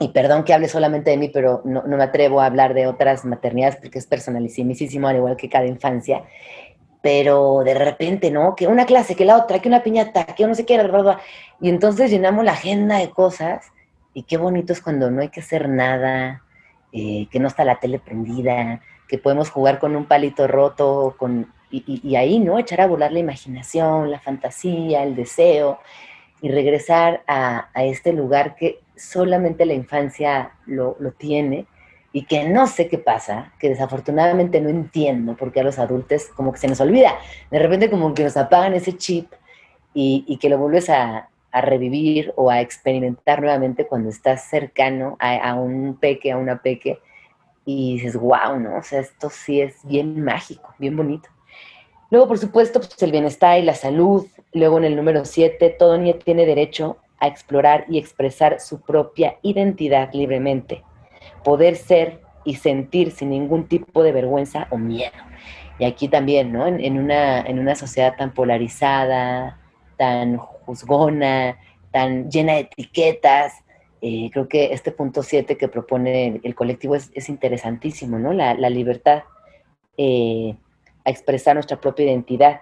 y 0.00 0.08
perdón 0.08 0.42
que 0.42 0.52
hable 0.52 0.68
solamente 0.68 1.10
de 1.10 1.16
mí, 1.16 1.28
pero 1.28 1.62
no, 1.64 1.84
no 1.84 1.96
me 1.96 2.02
atrevo 2.02 2.40
a 2.40 2.46
hablar 2.46 2.74
de 2.74 2.86
otras 2.86 3.24
maternidades 3.24 3.76
porque 3.76 3.98
es 3.98 4.06
personalísimo, 4.06 5.06
al 5.06 5.16
igual 5.16 5.36
que 5.36 5.48
cada 5.48 5.66
infancia, 5.66 6.24
pero 7.04 7.60
de 7.66 7.74
repente, 7.74 8.30
¿no? 8.30 8.56
Que 8.56 8.66
una 8.66 8.86
clase, 8.86 9.14
que 9.14 9.26
la 9.26 9.36
otra, 9.36 9.58
que 9.58 9.68
una 9.68 9.82
piñata, 9.82 10.24
que 10.24 10.46
no 10.46 10.54
sé 10.54 10.64
qué, 10.64 10.78
verdad 10.78 11.18
y 11.60 11.68
entonces 11.68 12.10
llenamos 12.10 12.46
la 12.46 12.52
agenda 12.52 12.96
de 12.96 13.10
cosas 13.10 13.66
y 14.14 14.22
qué 14.22 14.38
bonito 14.38 14.72
es 14.72 14.80
cuando 14.80 15.10
no 15.10 15.20
hay 15.20 15.28
que 15.28 15.40
hacer 15.40 15.68
nada, 15.68 16.42
eh, 16.92 17.28
que 17.30 17.40
no 17.40 17.48
está 17.48 17.62
la 17.66 17.78
tele 17.78 17.98
prendida, 17.98 18.80
que 19.06 19.18
podemos 19.18 19.50
jugar 19.50 19.80
con 19.80 19.96
un 19.96 20.06
palito 20.06 20.46
roto, 20.48 21.14
con, 21.18 21.52
y, 21.70 22.16
ahí, 22.16 22.38
¿no? 22.38 22.58
Echar 22.58 22.80
a 22.80 22.86
volar 22.86 23.12
la 23.12 23.18
imaginación, 23.18 24.10
la 24.10 24.20
fantasía, 24.20 25.02
el 25.02 25.14
deseo, 25.14 25.80
y 26.40 26.48
regresar 26.48 27.22
a, 27.26 27.68
este 27.74 28.14
lugar 28.14 28.56
que 28.56 28.80
solamente 28.96 29.66
la 29.66 29.74
infancia 29.74 30.52
lo 30.64 30.96
tiene 31.18 31.66
y 32.14 32.26
que 32.26 32.48
no 32.48 32.68
sé 32.68 32.86
qué 32.86 32.96
pasa, 32.96 33.52
que 33.58 33.68
desafortunadamente 33.68 34.60
no 34.60 34.68
entiendo, 34.68 35.34
porque 35.36 35.58
a 35.58 35.64
los 35.64 35.80
adultos 35.80 36.26
como 36.36 36.52
que 36.52 36.60
se 36.60 36.68
nos 36.68 36.80
olvida, 36.80 37.18
de 37.50 37.58
repente 37.58 37.90
como 37.90 38.14
que 38.14 38.22
nos 38.22 38.36
apagan 38.36 38.72
ese 38.72 38.96
chip 38.96 39.32
y, 39.92 40.38
que 40.40 40.48
lo 40.48 40.56
vuelves 40.58 40.88
a, 40.88 41.28
revivir 41.52 42.32
o 42.36 42.50
a 42.50 42.60
experimentar 42.60 43.40
nuevamente 43.40 43.86
cuando 43.86 44.10
estás 44.10 44.44
cercano 44.48 45.16
a, 45.18 45.54
un 45.54 45.96
peque, 45.96 46.30
a 46.30 46.36
una 46.36 46.62
peque, 46.62 47.00
y 47.64 47.94
dices, 47.94 48.16
wow, 48.16 48.60
¿no? 48.60 48.76
O 48.76 48.82
sea, 48.82 49.00
esto 49.00 49.28
sí 49.28 49.60
es 49.60 49.76
bien 49.84 50.22
mágico, 50.22 50.72
bien 50.78 50.96
bonito. 50.96 51.28
Luego, 52.10 52.28
por 52.28 52.38
supuesto, 52.38 52.78
pues 52.78 53.00
el 53.02 53.10
bienestar 53.10 53.58
y 53.58 53.62
la 53.62 53.74
salud. 53.74 54.26
Luego, 54.52 54.78
en 54.78 54.84
el 54.84 54.96
número 54.96 55.24
7, 55.24 55.76
todo 55.78 55.98
niño 55.98 56.16
tiene 56.24 56.44
derecho 56.46 56.96
a 57.18 57.26
explorar 57.26 57.86
y 57.88 57.98
expresar 57.98 58.60
su 58.60 58.80
propia 58.80 59.36
identidad 59.42 60.10
libremente 60.12 60.82
poder 61.44 61.76
ser 61.76 62.20
y 62.44 62.56
sentir 62.56 63.12
sin 63.12 63.30
ningún 63.30 63.68
tipo 63.68 64.02
de 64.02 64.12
vergüenza 64.12 64.66
o 64.70 64.78
miedo. 64.78 65.12
Y 65.78 65.84
aquí 65.84 66.08
también, 66.08 66.52
¿no? 66.52 66.66
En, 66.66 66.98
una, 66.98 67.40
en 67.40 67.58
una 67.58 67.74
sociedad 67.74 68.14
tan 68.16 68.32
polarizada, 68.32 69.58
tan 69.96 70.36
juzgona, 70.36 71.58
tan 71.90 72.30
llena 72.30 72.54
de 72.54 72.60
etiquetas, 72.60 73.64
eh, 74.00 74.30
creo 74.32 74.48
que 74.48 74.72
este 74.72 74.92
punto 74.92 75.22
7 75.22 75.56
que 75.56 75.68
propone 75.68 76.40
el, 76.42 76.54
colectivo 76.54 76.94
es, 76.94 77.28
interesantísimo, 77.28 78.18
¿no? 78.18 78.32
La, 78.32 78.54
libertad 78.68 79.22
eh, 79.96 80.54
a 81.04 81.10
expresar 81.10 81.54
nuestra 81.54 81.80
propia 81.80 82.04
identidad. 82.04 82.60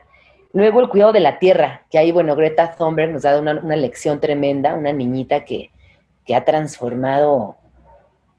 Luego 0.52 0.80
el 0.80 0.88
cuidado 0.88 1.12
de 1.12 1.20
la 1.20 1.38
tierra, 1.38 1.82
que 1.90 1.98
ahí, 1.98 2.12
bueno, 2.12 2.36
Greta 2.36 2.76
Thunberg 2.76 3.12
nos 3.12 3.24
ha 3.24 3.30
dado 3.30 3.42
una, 3.42 3.54
una 3.60 3.76
lección 3.76 4.20
tremenda, 4.20 4.74
una 4.74 4.92
niñita 4.92 5.44
que, 5.44 5.70
que 6.24 6.34
ha 6.34 6.44
transformado 6.44 7.56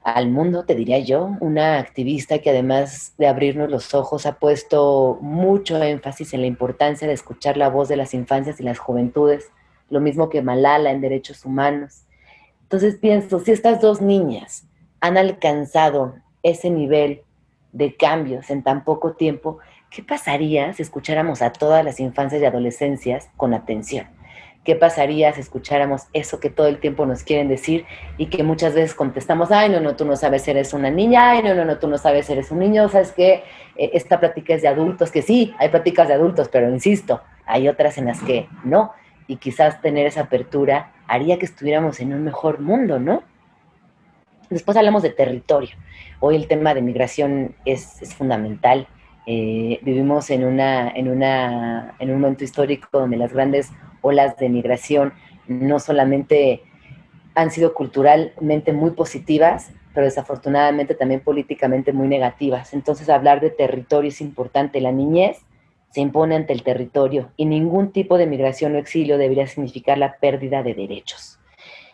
al 0.04 0.30
mundo, 0.30 0.66
te 0.66 0.76
diría 0.76 1.00
yo, 1.00 1.32
una 1.40 1.80
activista 1.80 2.40
que 2.40 2.50
además 2.50 3.14
de 3.18 3.28
abrirnos 3.28 3.70
los 3.70 3.94
ojos 3.94 4.26
ha 4.26 4.38
puesto 4.38 5.18
mucho 5.22 5.82
énfasis 5.82 6.34
en 6.34 6.42
la 6.42 6.48
importancia 6.48 7.08
de 7.08 7.14
escuchar 7.14 7.56
la 7.56 7.70
voz 7.70 7.88
de 7.88 7.96
las 7.96 8.14
infancias 8.14 8.60
y 8.60 8.64
las 8.64 8.80
juventudes, 8.80 9.52
lo 9.90 10.02
mismo 10.02 10.30
que 10.30 10.42
Malala 10.42 10.92
en 10.92 11.00
derechos 11.00 11.46
humanos. 11.46 12.04
Entonces 12.64 12.98
pienso, 12.98 13.40
si 13.40 13.52
estas 13.52 13.80
dos 13.80 14.02
niñas 14.02 14.66
han 15.00 15.18
alcanzado 15.18 16.16
ese 16.42 16.70
nivel 16.70 17.22
de 17.72 17.96
cambios 17.96 18.50
en 18.50 18.62
tan 18.62 18.84
poco 18.84 19.14
tiempo, 19.14 19.60
¿qué 19.90 20.04
pasaría 20.04 20.74
si 20.74 20.82
escucháramos 20.82 21.42
a 21.42 21.54
todas 21.54 21.86
las 21.86 22.00
infancias 22.00 22.42
y 22.42 22.46
adolescencias 22.46 23.30
con 23.38 23.54
atención? 23.54 24.08
¿Qué 24.64 24.76
pasaría 24.76 25.34
si 25.34 25.42
escucháramos 25.42 26.04
eso 26.14 26.40
que 26.40 26.50
todo 26.50 26.68
el 26.68 26.80
tiempo 26.80 27.06
nos 27.06 27.24
quieren 27.24 27.50
decir 27.50 27.86
y 28.18 28.28
que 28.28 28.44
muchas 28.44 28.74
veces 28.74 28.96
contestamos, 28.96 29.52
ay, 29.52 29.70
no, 29.70 29.82
no, 29.82 29.98
tú 29.98 30.06
no 30.06 30.16
sabes, 30.16 30.48
eres 30.48 30.74
una 30.74 30.90
niña, 30.90 31.32
ay, 31.32 31.44
no, 31.44 31.54
no, 31.54 31.66
no, 31.66 31.80
tú 31.80 31.88
no 31.90 31.98
sabes, 31.98 32.30
eres 32.30 32.50
un 32.50 32.60
niño, 32.60 32.88
sabes 32.88 33.12
que 33.12 33.44
eh, 33.76 33.92
esta 33.94 34.22
plática 34.22 34.54
es 34.54 34.62
de 34.62 34.70
adultos, 34.70 35.12
que 35.12 35.22
sí, 35.22 35.54
hay 35.60 35.68
pláticas 35.68 36.08
de 36.08 36.14
adultos, 36.14 36.48
pero 36.50 36.70
insisto, 36.70 37.22
hay 37.46 37.68
otras 37.68 37.98
en 37.98 38.06
las 38.06 38.22
que 38.22 38.48
no, 38.64 38.94
y 39.28 39.36
quizás 39.36 39.82
tener 39.82 40.06
esa 40.06 40.22
apertura 40.22 40.94
haría 41.08 41.38
que 41.38 41.46
estuviéramos 41.46 42.00
en 42.00 42.14
un 42.14 42.24
mejor 42.24 42.60
mundo, 42.60 43.00
¿no? 43.00 43.24
Después 44.50 44.78
hablamos 44.78 45.04
de 45.04 45.10
territorio. 45.10 45.76
Hoy 46.20 46.36
el 46.36 46.48
tema 46.48 46.74
de 46.74 46.82
migración 46.82 47.56
es, 47.66 48.02
es 48.02 48.14
fundamental. 48.14 48.88
Eh, 49.26 49.80
vivimos 49.84 50.30
en, 50.30 50.44
una, 50.44 50.90
en, 50.90 51.08
una, 51.08 51.96
en 52.00 52.12
un 52.12 52.20
momento 52.20 52.44
histórico 52.44 52.88
donde 52.92 53.18
las 53.18 53.34
grandes 53.34 53.72
olas 54.02 54.38
de 54.38 54.50
migración 54.50 55.14
no 55.48 55.80
solamente 55.80 56.62
han 57.36 57.52
sido 57.52 57.74
culturalmente 57.74 58.74
muy 58.74 58.92
positivas, 58.92 59.72
pero 59.94 60.06
desafortunadamente 60.06 60.96
también 60.96 61.22
políticamente 61.22 61.94
muy 61.94 62.08
negativas. 62.08 62.74
Entonces 62.74 63.10
hablar 63.10 63.40
de 63.42 63.50
territorio 63.50 64.10
es 64.10 64.22
importante. 64.22 64.82
La 64.82 64.92
niñez 64.92 65.38
se 65.92 66.02
impone 66.02 66.36
ante 66.36 66.54
el 66.54 66.64
territorio 66.64 67.32
y 67.38 67.46
ningún 67.46 67.92
tipo 67.92 68.18
de 68.18 68.26
migración 68.26 68.76
o 68.76 68.78
exilio 68.78 69.18
debería 69.18 69.48
significar 69.48 69.98
la 69.98 70.18
pérdida 70.18 70.64
de 70.64 70.74
derechos. 70.74 71.40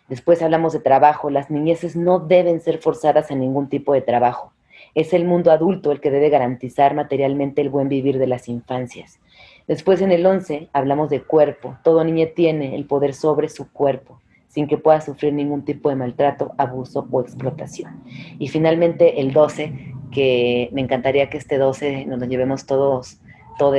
Después 0.08 0.42
hablamos 0.42 0.74
de 0.74 0.80
trabajo. 0.80 1.30
Las 1.30 1.50
niñeces 1.52 1.96
no 1.96 2.20
deben 2.20 2.62
ser 2.62 2.80
forzadas 2.80 3.30
a 3.30 3.36
ningún 3.36 3.70
tipo 3.70 3.94
de 3.94 4.02
trabajo. 4.02 4.54
Es 4.96 5.14
el 5.14 5.26
mundo 5.26 5.52
adulto 5.52 5.92
el 5.92 6.02
que 6.02 6.12
debe 6.12 6.30
garantizar 6.30 6.96
materialmente 6.96 7.62
el 7.62 7.70
buen 7.70 7.90
vivir 7.90 8.18
de 8.18 8.28
las 8.28 8.48
infancias. 8.48 9.20
Después 9.68 10.02
en 10.02 10.12
el 10.12 10.26
11 10.26 10.70
hablamos 10.74 11.10
de 11.10 11.22
cuerpo. 11.22 11.78
Todo 11.84 12.04
niño 12.04 12.28
tiene 12.36 12.76
el 12.76 12.86
poder 12.86 13.14
sobre 13.14 13.50
su 13.50 13.72
cuerpo, 13.72 14.20
sin 14.48 14.68
que 14.68 14.78
pueda 14.78 15.00
sufrir 15.00 15.34
ningún 15.34 15.64
tipo 15.64 15.90
de 15.90 15.96
maltrato, 15.96 16.54
abuso 16.58 17.08
o 17.12 17.22
explotación. 17.22 18.02
Y 18.40 18.48
finalmente 18.48 19.22
el 19.22 19.32
12, 19.32 19.94
que 20.12 20.70
me 20.72 20.82
encantaría 20.82 21.30
que 21.30 21.38
este 21.38 21.58
12 21.58 22.06
nos 22.08 22.20
lo 22.20 22.26
llevemos 22.26 22.66
todos, 22.66 23.20
todos 23.60 23.76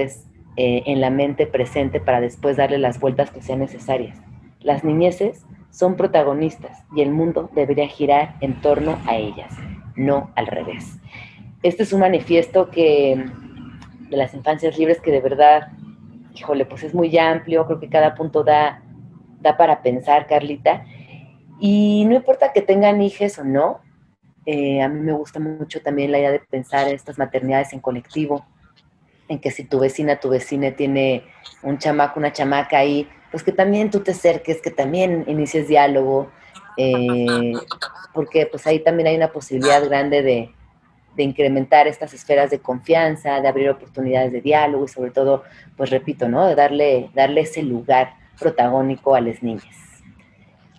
eh, 0.56 0.82
en 0.86 1.00
la 1.00 1.10
mente 1.10 1.46
presente 1.46 2.00
para 2.00 2.20
después 2.20 2.56
darle 2.56 2.78
las 2.78 3.00
vueltas 3.00 3.30
que 3.30 3.42
sean 3.42 3.58
necesarias. 3.58 4.16
Las 4.60 4.84
niñeces 4.84 5.44
son 5.70 5.96
protagonistas 5.96 6.84
y 6.94 7.02
el 7.02 7.10
mundo 7.10 7.50
debería 7.54 7.88
girar 7.88 8.36
en 8.40 8.60
torno 8.60 8.98
a 9.06 9.16
ellas, 9.16 9.52
no 10.00 10.30
al 10.36 10.46
revés. 10.46 10.98
Este 11.62 11.82
es 11.82 11.92
un 11.92 12.00
manifiesto 12.00 12.70
que 12.70 13.24
de 14.08 14.16
las 14.16 14.34
infancias 14.34 14.78
libres 14.78 15.00
que 15.00 15.12
de 15.12 15.20
verdad 15.20 15.68
híjole, 16.34 16.64
pues 16.64 16.82
es 16.82 16.94
muy 16.94 17.16
amplio, 17.18 17.66
creo 17.66 17.80
que 17.80 17.88
cada 17.88 18.14
punto 18.14 18.44
da, 18.44 18.82
da 19.40 19.56
para 19.56 19.82
pensar, 19.82 20.26
Carlita. 20.26 20.84
Y 21.60 22.04
no 22.06 22.14
importa 22.14 22.52
que 22.52 22.62
tengan 22.62 23.02
hijos 23.02 23.38
o 23.38 23.44
no, 23.44 23.80
eh, 24.46 24.80
a 24.82 24.88
mí 24.88 25.00
me 25.00 25.12
gusta 25.12 25.38
mucho 25.38 25.82
también 25.82 26.12
la 26.12 26.18
idea 26.18 26.32
de 26.32 26.40
pensar 26.40 26.88
en 26.88 26.94
estas 26.94 27.18
maternidades 27.18 27.72
en 27.72 27.80
colectivo, 27.80 28.46
en 29.28 29.38
que 29.38 29.50
si 29.50 29.64
tu 29.64 29.78
vecina, 29.78 30.18
tu 30.18 30.30
vecina 30.30 30.72
tiene 30.72 31.24
un 31.62 31.78
chamaco, 31.78 32.18
una 32.18 32.32
chamaca 32.32 32.78
ahí, 32.78 33.06
pues 33.30 33.42
que 33.42 33.52
también 33.52 33.90
tú 33.90 34.00
te 34.00 34.12
acerques, 34.12 34.62
que 34.62 34.70
también 34.70 35.24
inicies 35.28 35.68
diálogo, 35.68 36.30
eh, 36.76 37.52
porque 38.12 38.46
pues 38.46 38.66
ahí 38.66 38.80
también 38.80 39.08
hay 39.08 39.16
una 39.16 39.32
posibilidad 39.32 39.84
grande 39.84 40.22
de, 40.22 40.54
de 41.16 41.22
incrementar 41.22 41.86
estas 41.86 42.14
esferas 42.14 42.50
de 42.50 42.60
confianza, 42.60 43.40
de 43.40 43.48
abrir 43.48 43.70
oportunidades 43.70 44.32
de 44.32 44.40
diálogo 44.40 44.84
y 44.84 44.88
sobre 44.88 45.10
todo, 45.10 45.44
pues 45.76 45.90
repito, 45.90 46.28
¿no? 46.28 46.46
De 46.46 46.54
darle, 46.54 47.10
darle 47.14 47.42
ese 47.42 47.62
lugar 47.62 48.14
protagónico 48.38 49.14
a 49.14 49.20
las 49.20 49.42
niñas. 49.42 49.76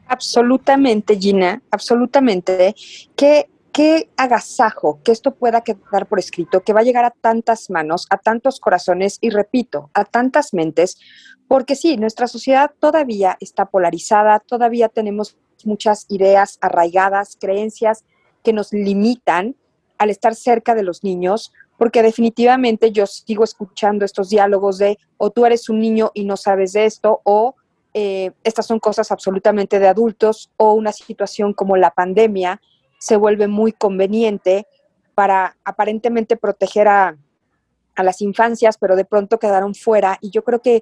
Absolutamente, 0.07 1.17
Gina, 1.17 1.61
absolutamente. 1.71 2.75
Qué, 3.15 3.49
qué 3.71 4.09
agasajo 4.17 4.99
que 5.03 5.11
esto 5.11 5.35
pueda 5.35 5.61
quedar 5.61 6.07
por 6.07 6.19
escrito, 6.19 6.63
que 6.63 6.73
va 6.73 6.81
a 6.81 6.83
llegar 6.83 7.05
a 7.05 7.11
tantas 7.11 7.69
manos, 7.69 8.07
a 8.09 8.17
tantos 8.17 8.59
corazones 8.59 9.17
y 9.21 9.29
repito, 9.29 9.89
a 9.93 10.03
tantas 10.03 10.53
mentes, 10.53 10.97
porque 11.47 11.75
sí, 11.75 11.97
nuestra 11.97 12.27
sociedad 12.27 12.71
todavía 12.79 13.37
está 13.39 13.65
polarizada, 13.65 14.39
todavía 14.39 14.89
tenemos 14.89 15.37
muchas 15.65 16.05
ideas 16.09 16.57
arraigadas, 16.61 17.37
creencias 17.39 18.03
que 18.43 18.53
nos 18.53 18.73
limitan 18.73 19.55
al 19.97 20.09
estar 20.09 20.35
cerca 20.35 20.73
de 20.73 20.83
los 20.83 21.03
niños, 21.03 21.53
porque 21.77 22.01
definitivamente 22.01 22.91
yo 22.91 23.05
sigo 23.07 23.43
escuchando 23.43 24.05
estos 24.05 24.29
diálogos 24.29 24.77
de 24.77 24.97
o 25.17 25.29
tú 25.29 25.45
eres 25.45 25.69
un 25.69 25.79
niño 25.79 26.11
y 26.13 26.25
no 26.25 26.37
sabes 26.37 26.73
de 26.73 26.85
esto, 26.85 27.21
o 27.23 27.55
eh, 27.93 28.31
estas 28.43 28.65
son 28.67 28.79
cosas 28.79 29.11
absolutamente 29.11 29.79
de 29.79 29.87
adultos, 29.87 30.51
o 30.57 30.73
una 30.73 30.91
situación 30.91 31.53
como 31.53 31.77
la 31.77 31.91
pandemia 31.91 32.61
se 32.99 33.17
vuelve 33.17 33.47
muy 33.47 33.71
conveniente 33.73 34.67
para 35.15 35.57
aparentemente 35.65 36.37
proteger 36.37 36.87
a, 36.87 37.17
las 37.97 38.21
infancias, 38.21 38.77
pero 38.79 38.95
de 38.95 39.05
pronto 39.05 39.37
quedaron 39.37 39.75
fuera. 39.75 40.17
Y 40.21 40.31
yo 40.31 40.43
creo 40.43 40.61
que 40.61 40.81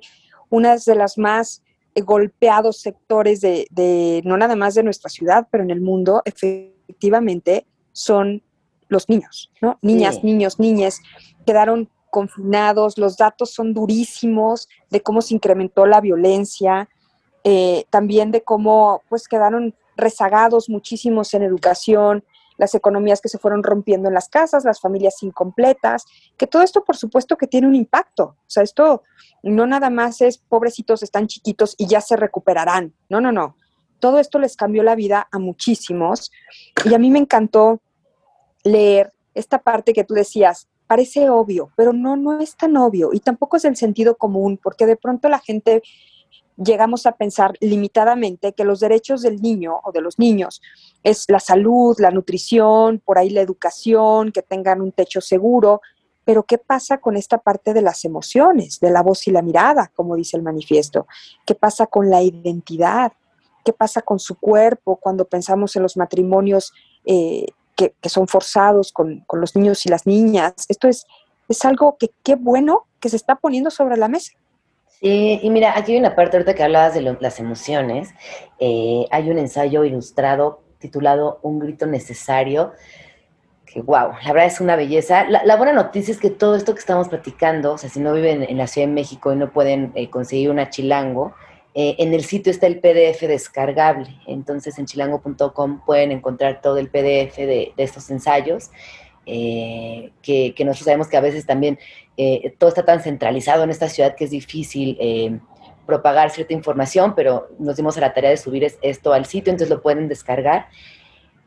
una 0.50 0.78
de 0.78 0.96
las 0.96 1.18
más 1.18 1.64
golpeados 1.96 2.80
sectores 2.80 3.42
de, 3.42 3.68
de, 3.72 4.22
no 4.26 4.38
nada 4.38 4.56
más 4.56 4.76
de 4.76 4.84
nuestra 4.84 5.10
ciudad, 5.10 5.48
pero 5.52 5.64
en 5.64 5.72
el 5.72 5.82
mundo, 5.82 6.22
efectivamente, 6.26 7.66
son 7.92 8.42
los 8.88 9.08
niños, 9.10 9.52
¿no? 9.62 9.78
Niñas, 9.82 10.24
niños, 10.24 10.60
niñas 10.60 11.00
quedaron 11.46 11.90
confinados, 12.10 12.98
los 12.98 13.18
datos 13.18 13.52
son 13.52 13.74
durísimos 13.74 14.68
de 14.90 15.02
cómo 15.02 15.22
se 15.22 15.36
incrementó 15.36 15.86
la 15.86 16.02
violencia, 16.02 16.90
eh, 17.44 17.86
también 17.90 18.32
de 18.32 18.42
cómo 18.42 19.04
pues 19.08 19.28
quedaron 19.28 19.76
rezagados 19.96 20.70
muchísimos 20.70 21.34
en 21.34 21.44
educación, 21.44 22.24
las 22.60 22.76
economías 22.76 23.22
que 23.22 23.30
se 23.30 23.40
fueron 23.40 23.64
rompiendo 23.64 24.10
en 24.10 24.14
las 24.14 24.28
casas, 24.28 24.66
las 24.66 24.82
familias 24.82 25.24
incompletas, 25.24 26.06
que 26.38 26.46
todo 26.46 26.62
esto 26.62 26.84
por 26.84 26.98
supuesto 26.98 27.38
que 27.38 27.48
tiene 27.48 27.68
un 27.68 27.74
impacto. 27.74 28.24
O 28.24 28.50
sea, 28.50 28.64
esto 28.64 29.04
no 29.42 29.66
nada 29.66 29.90
más 29.90 30.22
es 30.22 30.38
pobrecitos, 30.38 31.02
están 31.02 31.28
chiquitos 31.28 31.74
y 31.78 31.88
ya 31.88 32.02
se 32.02 32.18
recuperarán. 32.18 32.94
No, 33.08 33.22
no, 33.22 33.32
no. 33.32 33.56
Todo 34.00 34.20
esto 34.20 34.40
les 34.40 34.58
cambió 34.58 34.84
la 34.84 34.96
vida 34.96 35.28
a 35.32 35.40
muchísimos 35.40 36.32
y 36.86 36.94
a 36.94 37.00
mí 37.00 37.10
me 37.10 37.20
encantó 37.20 37.82
leer 38.64 39.14
esta 39.34 39.60
parte 39.60 39.94
que 39.94 40.04
tú 40.04 40.14
decías, 40.14 40.68
parece 40.86 41.30
obvio, 41.30 41.72
pero 41.78 41.94
no, 41.94 42.18
no 42.18 42.42
es 42.42 42.58
tan 42.58 42.76
obvio 42.76 43.12
y 43.14 43.22
tampoco 43.22 43.56
es 43.56 43.64
el 43.64 43.78
sentido 43.78 44.18
común, 44.18 44.60
porque 44.62 44.86
de 44.86 44.98
pronto 44.98 45.30
la 45.30 45.40
gente 45.40 45.82
llegamos 46.64 47.06
a 47.06 47.14
pensar 47.14 47.54
limitadamente 47.62 48.54
que 48.54 48.66
los 48.66 48.80
derechos 48.80 49.22
del 49.22 49.42
niño 49.42 49.80
o 49.84 49.92
de 49.92 50.02
los 50.02 50.20
niños 50.20 50.62
es 51.04 51.26
la 51.30 51.40
salud, 51.40 51.96
la 52.00 52.12
nutrición, 52.12 53.00
por 53.00 53.18
ahí 53.18 53.30
la 53.30 53.42
educación, 53.42 54.32
que 54.32 54.42
tengan 54.42 54.82
un 54.82 54.92
techo 54.92 55.22
seguro, 55.22 55.82
pero 56.26 56.44
¿qué 56.44 56.58
pasa 56.58 57.00
con 57.00 57.16
esta 57.18 57.40
parte 57.40 57.74
de 57.74 57.82
las 57.82 58.06
emociones, 58.06 58.80
de 58.80 58.92
la 58.92 59.02
voz 59.02 59.28
y 59.28 59.32
la 59.32 59.42
mirada, 59.42 59.92
como 59.96 60.16
dice 60.16 60.38
el 60.38 60.44
manifiesto? 60.44 61.08
¿Qué 61.46 61.56
pasa 61.56 61.88
con 61.88 62.10
la 62.10 62.22
identidad? 62.22 63.14
¿Qué 63.64 63.74
pasa 63.74 64.02
con 64.02 64.20
su 64.20 64.36
cuerpo 64.36 64.98
cuando 64.98 65.26
pensamos 65.26 65.76
en 65.76 65.84
los 65.84 65.98
matrimonios 65.98 66.74
eh, 67.06 67.48
que, 67.76 67.96
son 68.08 68.28
forzados 68.28 68.92
con, 68.92 69.26
los 69.32 69.56
niños 69.56 69.86
y 69.86 69.90
las 69.90 70.06
niñas? 70.06 70.54
Esto 70.68 70.88
es, 70.88 71.06
es 71.48 71.66
algo 71.66 71.98
que 71.98 72.12
qué 72.22 72.36
bueno 72.36 72.86
que 73.00 73.10
se 73.10 73.16
está 73.16 73.36
poniendo 73.38 73.72
sobre 73.72 73.98
la 73.98 74.08
mesa. 74.10 74.34
Sí, 75.00 75.40
y 75.42 75.50
mira, 75.50 75.78
aquí 75.78 75.94
hay 75.94 76.00
una 76.00 76.14
parte 76.14 76.36
ahorita 76.36 76.56
que 76.56 76.64
hablabas 76.64 76.94
de 76.94 77.02
las 77.02 77.40
emociones. 77.40 78.10
Eh, 78.60 79.06
hay 79.12 79.30
un 79.30 79.38
ensayo 79.38 79.86
ilustrado 79.86 80.62
titulado 80.78 81.40
Un 81.42 81.60
grito 81.60 81.86
necesario, 81.86 82.74
que 83.66 83.82
wow, 83.82 84.12
la 84.24 84.34
verdad 84.34 84.48
es 84.48 84.60
una 84.60 84.76
belleza. 84.76 85.26
La, 85.30 85.56
buena 85.56 85.74
noticia 85.74 86.12
es 86.12 86.20
que 86.20 86.30
todo 86.30 86.56
esto 86.56 86.74
que 86.74 86.80
estamos 86.80 87.08
platicando, 87.08 87.74
o 87.74 87.78
sea, 87.78 87.90
si 87.90 88.00
no 88.00 88.14
viven 88.14 88.44
en 88.44 88.58
la 88.58 88.68
Ciudad 88.68 88.88
de 88.88 88.94
México 88.94 89.32
y 89.32 89.36
no 89.36 89.52
pueden 89.52 89.92
eh, 89.96 90.10
conseguir 90.10 90.50
una 90.50 90.70
chilango, 90.70 91.34
eh, 91.76 91.96
en 92.00 92.14
el 92.14 92.24
sitio 92.24 92.52
está 92.52 92.68
el 92.68 92.80
PDF 92.80 93.22
descargable. 93.22 94.10
Entonces 94.28 94.78
en 94.80 94.86
chilango.com 94.86 95.82
pueden 95.86 96.12
encontrar 96.12 96.62
todo 96.62 96.78
el 96.78 96.90
PDF 96.90 97.38
de, 97.38 97.74
estos 97.78 98.10
ensayos. 98.10 98.72
Que, 99.30 100.54
que, 100.56 100.66
nosotros 100.66 100.86
sabemos 100.86 101.08
que 101.08 101.18
a 101.18 101.22
veces 101.22 101.46
también 101.46 101.78
eh, 102.18 102.54
todo 102.58 102.70
está 102.70 102.84
tan 102.84 103.02
centralizado 103.02 103.64
en 103.64 103.70
esta 103.70 103.88
ciudad 103.88 104.14
que 104.14 104.26
es 104.26 104.32
difícil 104.32 104.98
eh, 105.00 105.40
propagar 105.86 106.30
cierta 106.32 106.54
información, 106.54 107.16
pero 107.16 107.48
nos 107.60 107.78
dimos 107.78 107.98
a 107.98 108.02
la 108.02 108.14
tarea 108.14 108.30
de 108.32 108.38
subir 108.38 108.68
esto 108.82 109.14
al 109.14 109.26
sitio, 109.26 109.52
entonces 109.52 109.74
lo 109.74 109.82
pueden 109.82 110.08
descargar. 110.10 110.68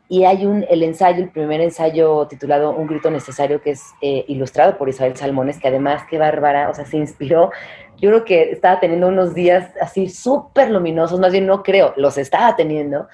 Y 0.09 0.25
hay 0.25 0.45
un, 0.45 0.65
el 0.69 0.83
ensayo, 0.83 1.23
el 1.23 1.29
primer 1.29 1.61
ensayo 1.61 2.27
titulado 2.27 2.71
Un 2.71 2.87
grito 2.87 3.09
necesario, 3.09 3.61
que 3.61 3.71
es 3.71 3.83
eh, 4.01 4.25
ilustrado 4.27 4.77
por 4.77 4.89
Isabel 4.89 5.15
Salmones, 5.15 5.59
que 5.59 5.67
además, 5.67 6.03
qué 6.09 6.17
bárbara, 6.17 6.69
o 6.69 6.73
sea, 6.73 6.85
se 6.85 6.97
inspiró. 6.97 7.51
Yo 7.97 8.09
creo 8.09 8.25
que 8.25 8.51
estaba 8.51 8.79
teniendo 8.79 9.07
unos 9.07 9.33
días 9.33 9.71
así 9.79 10.09
súper 10.09 10.71
luminosos, 10.71 11.19
más 11.19 11.31
bien 11.31 11.45
no 11.45 11.63
creo, 11.63 11.93
los 11.97 12.17
estaba 12.17 12.55
teniendo, 12.55 13.07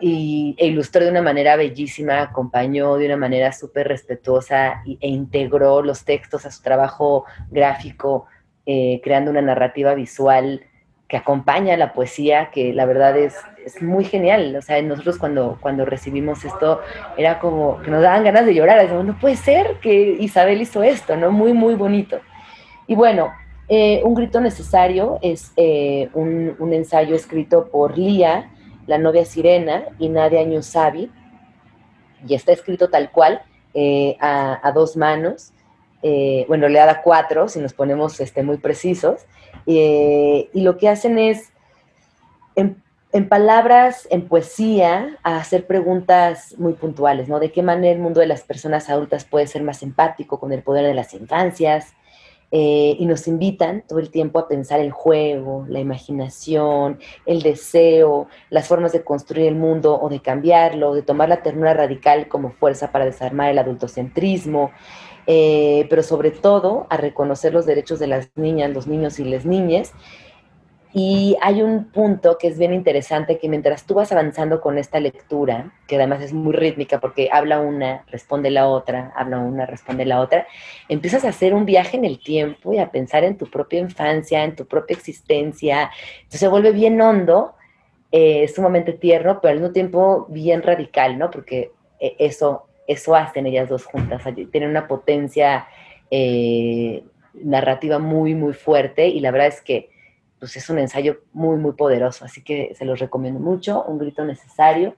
y, 0.00 0.54
e 0.58 0.66
ilustró 0.66 1.04
de 1.04 1.10
una 1.10 1.22
manera 1.22 1.56
bellísima, 1.56 2.22
acompañó 2.22 2.96
de 2.96 3.06
una 3.06 3.16
manera 3.16 3.52
súper 3.52 3.88
respetuosa 3.88 4.82
e 4.86 5.08
integró 5.08 5.82
los 5.82 6.04
textos 6.04 6.46
a 6.46 6.50
su 6.50 6.62
trabajo 6.62 7.24
gráfico, 7.50 8.26
eh, 8.66 9.00
creando 9.02 9.30
una 9.30 9.42
narrativa 9.42 9.94
visual 9.94 10.62
que 11.08 11.16
acompaña 11.18 11.76
la 11.76 11.92
poesía, 11.92 12.50
que 12.50 12.72
la 12.72 12.86
verdad 12.86 13.16
es, 13.16 13.36
es, 13.64 13.82
muy 13.82 14.04
genial. 14.04 14.56
O 14.56 14.62
sea, 14.62 14.80
nosotros 14.82 15.18
cuando, 15.18 15.58
cuando 15.60 15.84
recibimos 15.84 16.44
esto, 16.44 16.80
era 17.16 17.38
como 17.38 17.80
que 17.82 17.90
nos 17.90 18.02
daban 18.02 18.24
ganas 18.24 18.46
de 18.46 18.54
llorar. 18.54 18.80
Decíamos, 18.80 19.04
no 19.04 19.18
puede 19.18 19.36
ser 19.36 19.78
que 19.80 20.16
Isabel 20.18 20.62
hizo 20.62 20.82
esto, 20.82 21.16
¿no? 21.16 21.30
Muy, 21.30 21.52
muy 21.52 21.74
bonito. 21.74 22.20
Y 22.86 22.94
bueno, 22.94 23.32
eh, 23.68 24.02
Un 24.04 24.14
grito 24.14 24.40
necesario 24.40 25.18
es 25.22 25.52
eh, 25.56 26.10
un, 26.12 26.54
un, 26.58 26.72
ensayo 26.74 27.16
escrito 27.16 27.70
por 27.70 27.96
Lía, 27.96 28.50
la 28.86 28.98
novia 28.98 29.24
Sirena 29.24 29.84
y 29.98 30.08
Nadia 30.08 30.42
Ñusabi, 30.44 31.10
y 32.26 32.34
está 32.34 32.52
escrito 32.52 32.90
tal 32.90 33.10
cual, 33.10 33.42
eh, 33.74 34.16
a, 34.20 34.70
dos 34.74 34.96
manos, 34.96 35.52
eh, 36.02 36.44
bueno, 36.48 36.68
le 36.68 36.78
da 36.78 37.02
cuatro, 37.02 37.48
si 37.48 37.60
nos 37.60 37.72
ponemos 37.72 38.20
este, 38.20 38.42
muy 38.42 38.58
precisos, 38.58 39.26
eh, 39.66 40.48
y 40.52 40.60
lo 40.60 40.76
que 40.76 40.88
hacen 40.88 41.18
es, 41.18 41.52
en, 42.54 42.82
en, 43.12 43.28
palabras, 43.28 44.06
en 44.10 44.28
poesía, 44.28 45.18
hacer 45.22 45.66
preguntas 45.66 46.54
muy 46.58 46.74
puntuales, 46.74 47.28
¿no? 47.28 47.40
De 47.40 47.50
qué 47.50 47.62
manera 47.62 47.92
el 47.92 48.00
mundo 48.00 48.20
de 48.20 48.26
las 48.26 48.42
personas 48.42 48.88
adultas 48.90 49.24
puede 49.24 49.46
ser 49.46 49.62
más 49.62 49.82
empático 49.82 50.38
con 50.38 50.52
el 50.52 50.62
poder 50.62 50.84
de 50.84 50.94
las 50.94 51.14
infancias, 51.14 51.94
eh, 52.56 52.94
y 53.00 53.06
nos 53.06 53.26
invitan 53.26 53.82
todo 53.84 53.98
el 53.98 54.10
tiempo 54.10 54.38
a 54.38 54.46
pensar 54.46 54.78
el 54.78 54.92
juego, 54.92 55.66
la 55.68 55.80
imaginación, 55.80 57.00
el 57.26 57.42
deseo, 57.42 58.28
las 58.48 58.68
formas 58.68 58.92
de 58.92 59.02
construir 59.02 59.48
el 59.48 59.56
mundo 59.56 59.98
o 60.00 60.08
de 60.08 60.20
cambiarlo, 60.20 60.94
de 60.94 61.02
tomar 61.02 61.28
la 61.28 61.42
ternura 61.42 61.74
radical 61.74 62.28
como 62.28 62.52
fuerza 62.52 62.92
para 62.92 63.06
desarmar 63.06 63.50
el 63.50 63.58
adultocentrismo, 63.58 64.70
eh, 65.26 65.88
pero 65.90 66.04
sobre 66.04 66.30
todo 66.30 66.86
a 66.90 66.96
reconocer 66.96 67.52
los 67.52 67.66
derechos 67.66 67.98
de 67.98 68.06
las 68.06 68.30
niñas, 68.36 68.70
los 68.70 68.86
niños 68.86 69.18
y 69.18 69.24
las 69.24 69.44
niñas 69.44 69.92
y 70.96 71.36
hay 71.40 71.60
un 71.60 71.86
punto 71.86 72.38
que 72.38 72.46
es 72.46 72.56
bien 72.56 72.72
interesante, 72.72 73.40
que 73.40 73.48
mientras 73.48 73.84
tú 73.84 73.94
vas 73.94 74.12
avanzando 74.12 74.60
con 74.60 74.78
esta 74.78 75.00
lectura, 75.00 75.72
que 75.88 75.96
además 75.96 76.22
es 76.22 76.32
muy 76.32 76.52
rítmica 76.52 77.00
porque 77.00 77.28
habla 77.32 77.58
una, 77.58 78.04
responde 78.06 78.48
la 78.52 78.68
otra, 78.68 79.12
habla 79.16 79.40
una, 79.40 79.66
responde 79.66 80.04
la 80.04 80.20
otra, 80.20 80.46
empiezas 80.88 81.24
a 81.24 81.30
hacer 81.30 81.52
un 81.52 81.66
viaje 81.66 81.96
en 81.96 82.04
el 82.04 82.20
tiempo 82.20 82.72
y 82.72 82.78
a 82.78 82.92
pensar 82.92 83.24
en 83.24 83.36
tu 83.36 83.50
propia 83.50 83.80
infancia, 83.80 84.44
en 84.44 84.54
tu 84.54 84.66
propia 84.66 84.94
existencia. 84.94 85.90
Entonces 86.18 86.38
se 86.38 86.46
vuelve 86.46 86.70
bien 86.70 87.00
hondo, 87.00 87.56
eh, 88.12 88.46
sumamente 88.46 88.92
tierno, 88.92 89.40
pero 89.42 89.50
al 89.50 89.58
mismo 89.58 89.72
tiempo 89.72 90.26
bien 90.28 90.62
radical, 90.62 91.18
¿no? 91.18 91.28
Porque 91.28 91.72
eh, 91.98 92.14
eso, 92.20 92.68
eso 92.86 93.16
hacen 93.16 93.46
ellas 93.46 93.68
dos 93.68 93.84
juntas, 93.84 94.22
tienen 94.52 94.70
una 94.70 94.86
potencia 94.86 95.66
eh, 96.08 97.02
narrativa 97.34 97.98
muy, 97.98 98.36
muy 98.36 98.52
fuerte 98.52 99.08
y 99.08 99.18
la 99.18 99.32
verdad 99.32 99.48
es 99.48 99.60
que 99.60 99.92
pues 100.44 100.58
es 100.58 100.68
un 100.68 100.78
ensayo 100.78 101.22
muy, 101.32 101.56
muy 101.56 101.72
poderoso, 101.72 102.26
así 102.26 102.44
que 102.44 102.74
se 102.74 102.84
los 102.84 102.98
recomiendo 102.98 103.40
mucho, 103.40 103.82
un 103.84 103.96
grito 103.96 104.26
necesario. 104.26 104.94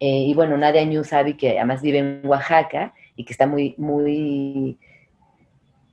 Eh, 0.00 0.24
y 0.26 0.32
bueno, 0.32 0.56
Nadia 0.56 0.82
Ñu 0.86 1.04
sabe 1.04 1.36
que 1.36 1.58
además 1.58 1.82
vive 1.82 1.98
en 1.98 2.22
Oaxaca 2.24 2.94
y 3.14 3.26
que 3.26 3.34
está 3.34 3.46
muy, 3.46 3.74
muy, 3.76 4.78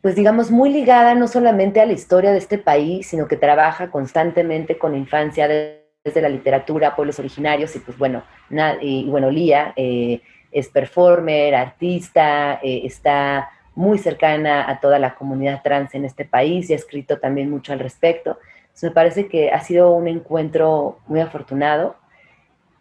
pues 0.02 0.16
digamos, 0.16 0.52
muy 0.52 0.70
ligada 0.70 1.16
no 1.16 1.28
solamente 1.28 1.82
a 1.82 1.86
la 1.86 1.92
historia 1.92 2.32
de 2.32 2.38
este 2.38 2.58
país, 2.58 3.08
sino 3.08 3.28
que 3.28 3.36
trabaja 3.36 3.92
constantemente 3.92 4.78
con 4.78 4.96
infancia 4.96 5.50
desde 5.50 6.22
la 6.22 6.30
literatura, 6.30 6.96
pueblos 6.96 7.20
originarios, 7.20 7.76
y 7.76 7.80
pues 7.80 7.98
bueno, 7.98 8.24
y, 8.80 9.04
bueno, 9.10 9.30
Lía 9.30 9.74
eh, 9.76 10.22
es 10.50 10.70
performer, 10.70 11.56
artista, 11.56 12.62
eh, 12.64 12.84
está 12.86 13.50
muy 13.76 13.98
cercana 13.98 14.70
a 14.70 14.80
toda 14.80 14.98
la 14.98 15.14
comunidad 15.14 15.62
trans 15.62 15.94
en 15.94 16.06
este 16.06 16.24
país 16.24 16.70
y 16.70 16.74
ha 16.74 16.78
escrito 16.78 17.20
también 17.20 17.50
mucho 17.50 17.74
al 17.74 17.80
respecto 17.80 18.38
me 18.82 18.92
parece 18.92 19.28
que 19.28 19.52
ha 19.52 19.62
sido 19.62 19.92
un 19.92 20.08
encuentro 20.08 21.00
muy 21.08 21.20
afortunado 21.20 21.96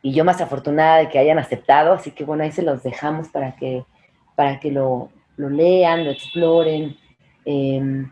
y 0.00 0.12
yo 0.12 0.24
más 0.24 0.40
afortunada 0.40 0.98
de 0.98 1.08
que 1.08 1.18
hayan 1.18 1.38
aceptado, 1.38 1.92
así 1.92 2.10
que 2.10 2.24
bueno, 2.24 2.42
ahí 2.42 2.50
se 2.50 2.62
los 2.62 2.82
dejamos 2.82 3.28
para 3.28 3.54
que, 3.54 3.84
para 4.34 4.58
que 4.58 4.72
lo, 4.72 5.10
lean, 5.36 6.04
lo 6.04 6.10
exploren 6.10 6.96
em, 7.44 8.10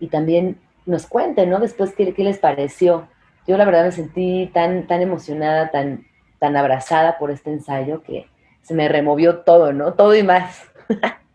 y 0.00 0.08
también 0.08 0.60
nos 0.84 1.06
cuenten, 1.06 1.50
¿no? 1.50 1.60
Después 1.60 1.94
qué, 1.94 2.12
qué, 2.12 2.24
les 2.24 2.38
pareció. 2.38 3.08
Yo 3.46 3.56
la 3.56 3.64
verdad 3.64 3.84
me 3.84 3.92
sentí 3.92 4.50
tan, 4.52 4.86
tan 4.86 5.00
emocionada, 5.00 5.70
tan, 5.70 6.06
tan 6.38 6.56
abrazada 6.56 7.18
por 7.18 7.30
este 7.30 7.52
ensayo 7.52 8.02
que 8.02 8.26
se 8.62 8.74
me 8.74 8.88
removió 8.88 9.38
todo, 9.38 9.72
¿no? 9.72 9.94
Todo 9.94 10.14
y 10.14 10.22
más. 10.22 10.62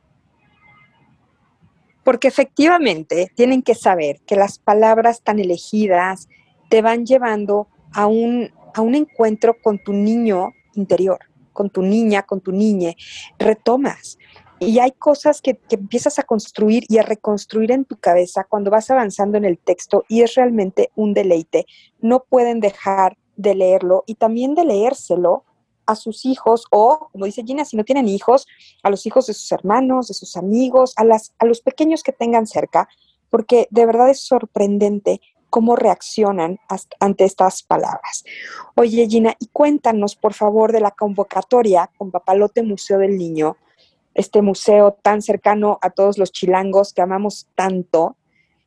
Porque 2.04 2.28
efectivamente 2.28 3.32
tienen 3.36 3.62
que 3.62 3.76
saber 3.76 4.20
que 4.26 4.36
las 4.36 4.60
palabras 4.60 5.22
tan 5.22 5.40
elegidas 5.40 6.28
te 6.70 6.82
van 6.82 7.06
llevando 7.06 7.68
a 7.94 8.08
un, 8.08 8.52
a 8.74 8.82
un 8.82 8.96
encuentro 8.96 9.56
con 9.62 9.80
tu 9.80 9.94
niño 9.94 10.52
interior, 10.76 11.20
con 11.54 11.70
tu 11.70 11.82
niña, 11.82 12.24
con 12.24 12.42
tu 12.42 12.52
niñe. 12.52 12.98
Retomas. 13.40 14.18
Y 14.60 14.80
hay 14.80 14.92
cosas 14.92 15.42
que, 15.42 15.56
que, 15.56 15.76
empiezas 15.76 16.20
a 16.20 16.24
construir 16.24 16.86
y 16.88 16.98
a 16.98 17.04
reconstruir 17.04 17.72
en 17.72 17.86
tu 17.86 17.98
cabeza 17.98 18.46
cuando 18.48 18.72
vas 18.72 18.90
avanzando 18.90 19.38
en 19.38 19.46
el 19.46 19.58
texto 19.58 20.06
y 20.08 20.22
es 20.22 20.36
realmente 20.36 20.90
un 20.96 21.14
deleite. 21.14 21.66
No 22.00 22.24
pueden 22.30 22.60
dejar 22.60 23.18
de 23.36 23.56
leerlo 23.56 24.04
y 24.08 24.16
también 24.16 24.56
de 24.56 24.66
leérselo 24.66 25.44
a 25.86 25.96
sus 25.96 26.26
hijos 26.26 26.66
o, 26.72 27.10
como 27.12 27.26
dice 27.26 27.44
Gina, 27.44 27.66
si 27.66 27.78
no 27.78 27.84
tienen 27.84 28.08
hijos, 28.08 28.48
a 28.84 28.90
los 28.90 29.06
hijos 29.06 29.28
de 29.28 29.34
sus 29.34 29.52
hermanos, 29.52 30.08
de 30.08 30.14
sus 30.14 30.38
amigos, 30.38 30.94
a, 30.98 31.04
las, 31.04 31.34
a 31.40 31.46
los 31.46 31.62
pequeños 31.62 32.04
que 32.04 32.12
tengan 32.12 32.48
cerca, 32.48 32.88
porque 33.30 33.68
de 33.72 33.86
verdad 33.86 34.10
es 34.10 34.20
sorprendente 34.20 35.22
cómo 35.50 35.76
reaccionan 35.76 36.60
ante 37.00 37.26
estas 37.26 37.62
palabras. 37.62 38.24
Oye, 38.76 39.08
Gina, 39.08 39.36
y 39.40 39.48
cuéntanos, 39.48 40.16
por 40.16 40.34
favor, 40.34 40.72
de 40.72 40.80
la 40.80 40.92
convocatoria 40.92 41.92
con 41.96 42.10
Papalote 42.10 42.64
Museo 42.64 42.98
del 42.98 43.18
Niño, 43.18 43.58
este 44.16 44.42
museo 44.42 44.98
tan 45.02 45.22
cercano 45.22 45.78
a 45.82 45.92
todos 45.92 46.18
los 46.18 46.32
chilangos 46.32 46.94
que 46.94 47.02
amamos 47.02 47.48
tanto, 47.56 48.18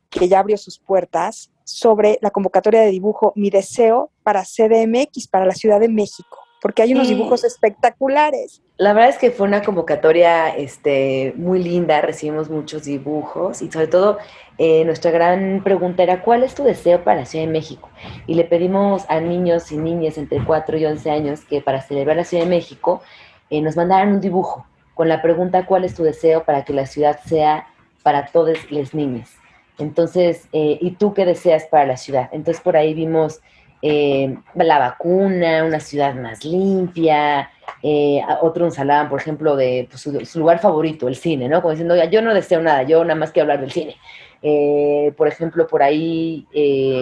que 0.09 0.29
ya 0.29 0.39
abrió 0.39 0.57
sus 0.57 0.79
puertas, 0.79 1.51
sobre 1.65 2.17
la 2.21 2.31
convocatoria 2.31 2.79
de 2.79 2.91
dibujo 2.91 3.33
Mi 3.35 3.49
Deseo 3.49 4.09
para 4.23 4.43
CDMX, 4.43 5.27
para 5.27 5.45
la 5.45 5.53
Ciudad 5.53 5.81
de 5.81 5.89
México. 5.89 6.46
Porque 6.61 6.81
hay 6.81 6.93
unos 6.93 7.07
dibujos 7.07 7.43
espectaculares. 7.43 8.61
La 8.77 8.93
verdad 8.93 9.09
es 9.09 9.17
que 9.17 9.31
fue 9.31 9.47
una 9.47 9.63
convocatoria 9.63 10.49
este, 10.49 11.33
muy 11.35 11.63
linda, 11.63 12.01
recibimos 12.01 12.49
muchos 12.49 12.83
dibujos 12.83 13.61
y 13.61 13.71
sobre 13.71 13.87
todo 13.87 14.17
eh, 14.57 14.85
nuestra 14.85 15.11
gran 15.11 15.63
pregunta 15.63 16.03
era, 16.03 16.21
¿cuál 16.21 16.43
es 16.43 16.55
tu 16.55 16.63
deseo 16.63 17.03
para 17.03 17.21
la 17.21 17.25
Ciudad 17.25 17.45
de 17.45 17.51
México? 17.51 17.89
Y 18.25 18.35
le 18.35 18.43
pedimos 18.43 19.03
a 19.09 19.19
niños 19.19 19.71
y 19.71 19.77
niñas 19.77 20.17
entre 20.17 20.43
4 20.43 20.77
y 20.77 20.85
11 20.85 21.11
años 21.11 21.45
que 21.45 21.61
para 21.61 21.81
celebrar 21.81 22.17
la 22.17 22.23
Ciudad 22.23 22.43
de 22.43 22.49
México 22.49 23.01
eh, 23.49 23.61
nos 23.61 23.75
mandaran 23.75 24.13
un 24.13 24.21
dibujo 24.21 24.65
con 24.93 25.09
la 25.09 25.21
pregunta, 25.21 25.65
¿cuál 25.65 25.83
es 25.83 25.93
tu 25.93 26.03
deseo 26.03 26.43
para 26.43 26.65
que 26.65 26.73
la 26.73 26.87
ciudad 26.87 27.19
sea 27.25 27.67
para 28.03 28.25
todas 28.27 28.71
las 28.71 28.93
niñas? 28.95 29.35
Entonces, 29.77 30.47
eh, 30.53 30.79
¿y 30.81 30.91
tú 30.91 31.13
qué 31.13 31.25
deseas 31.25 31.65
para 31.65 31.85
la 31.85 31.97
ciudad? 31.97 32.29
Entonces 32.31 32.61
por 32.63 32.75
ahí 32.75 32.95
vimos 32.95 33.41
eh, 33.81 34.37
la 34.55 34.79
vacuna, 34.79 35.63
una 35.63 35.79
ciudad 35.79 36.15
más 36.15 36.43
limpia, 36.43 37.49
eh, 37.83 38.21
otros 38.41 38.77
hablaban, 38.79 39.09
por 39.09 39.19
ejemplo, 39.19 39.55
de 39.55 39.87
pues, 39.89 40.29
su, 40.29 40.39
lugar 40.39 40.59
favorito, 40.59 41.07
el 41.07 41.15
cine, 41.15 41.47
¿no? 41.47 41.61
Como 41.61 41.71
diciendo, 41.71 41.95
yo 42.09 42.21
no 42.21 42.33
deseo 42.33 42.61
nada, 42.61 42.83
yo 42.83 43.03
nada 43.03 43.19
más 43.19 43.31
que 43.31 43.41
hablar 43.41 43.61
del 43.61 43.71
cine. 43.71 43.95
Eh, 44.41 45.13
por 45.17 45.27
ejemplo, 45.27 45.67
por 45.67 45.83
ahí 45.83 46.47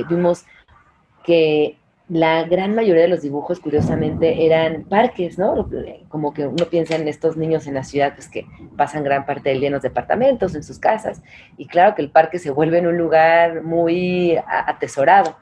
vimos 0.10 0.46
que 1.24 1.78
la 2.08 2.44
gran 2.44 2.76
mayoría 2.76 3.04
de 3.04 3.08
los 3.08 3.22
dibujos, 3.22 3.60
curiosamente, 3.60 4.46
eran 4.46 4.84
parques, 4.84 5.40
¿no? 5.40 5.68
Como 6.08 6.34
que 6.34 6.46
uno 6.46 6.66
piensa 6.70 6.96
en 6.96 7.08
estos 7.08 7.36
niños 7.36 7.66
en 7.66 7.74
la 7.74 7.84
ciudad, 7.84 8.14
pues 8.14 8.30
que 8.30 8.46
pasan 8.78 9.04
gran 9.04 9.26
parte 9.26 9.50
del 9.50 9.60
día 9.60 9.68
en 9.68 9.74
los 9.74 9.82
departamentos, 9.82 10.54
en 10.54 10.64
sus 10.64 10.78
casas, 10.78 11.24
y 11.58 11.66
claro 11.68 11.96
que 11.96 12.04
el 12.04 12.12
parque 12.12 12.38
se 12.38 12.52
vuelve 12.52 12.78
en 12.78 12.88
un 12.88 12.98
lugar 12.98 13.64
muy 13.64 14.38
atesorado. 14.48 15.38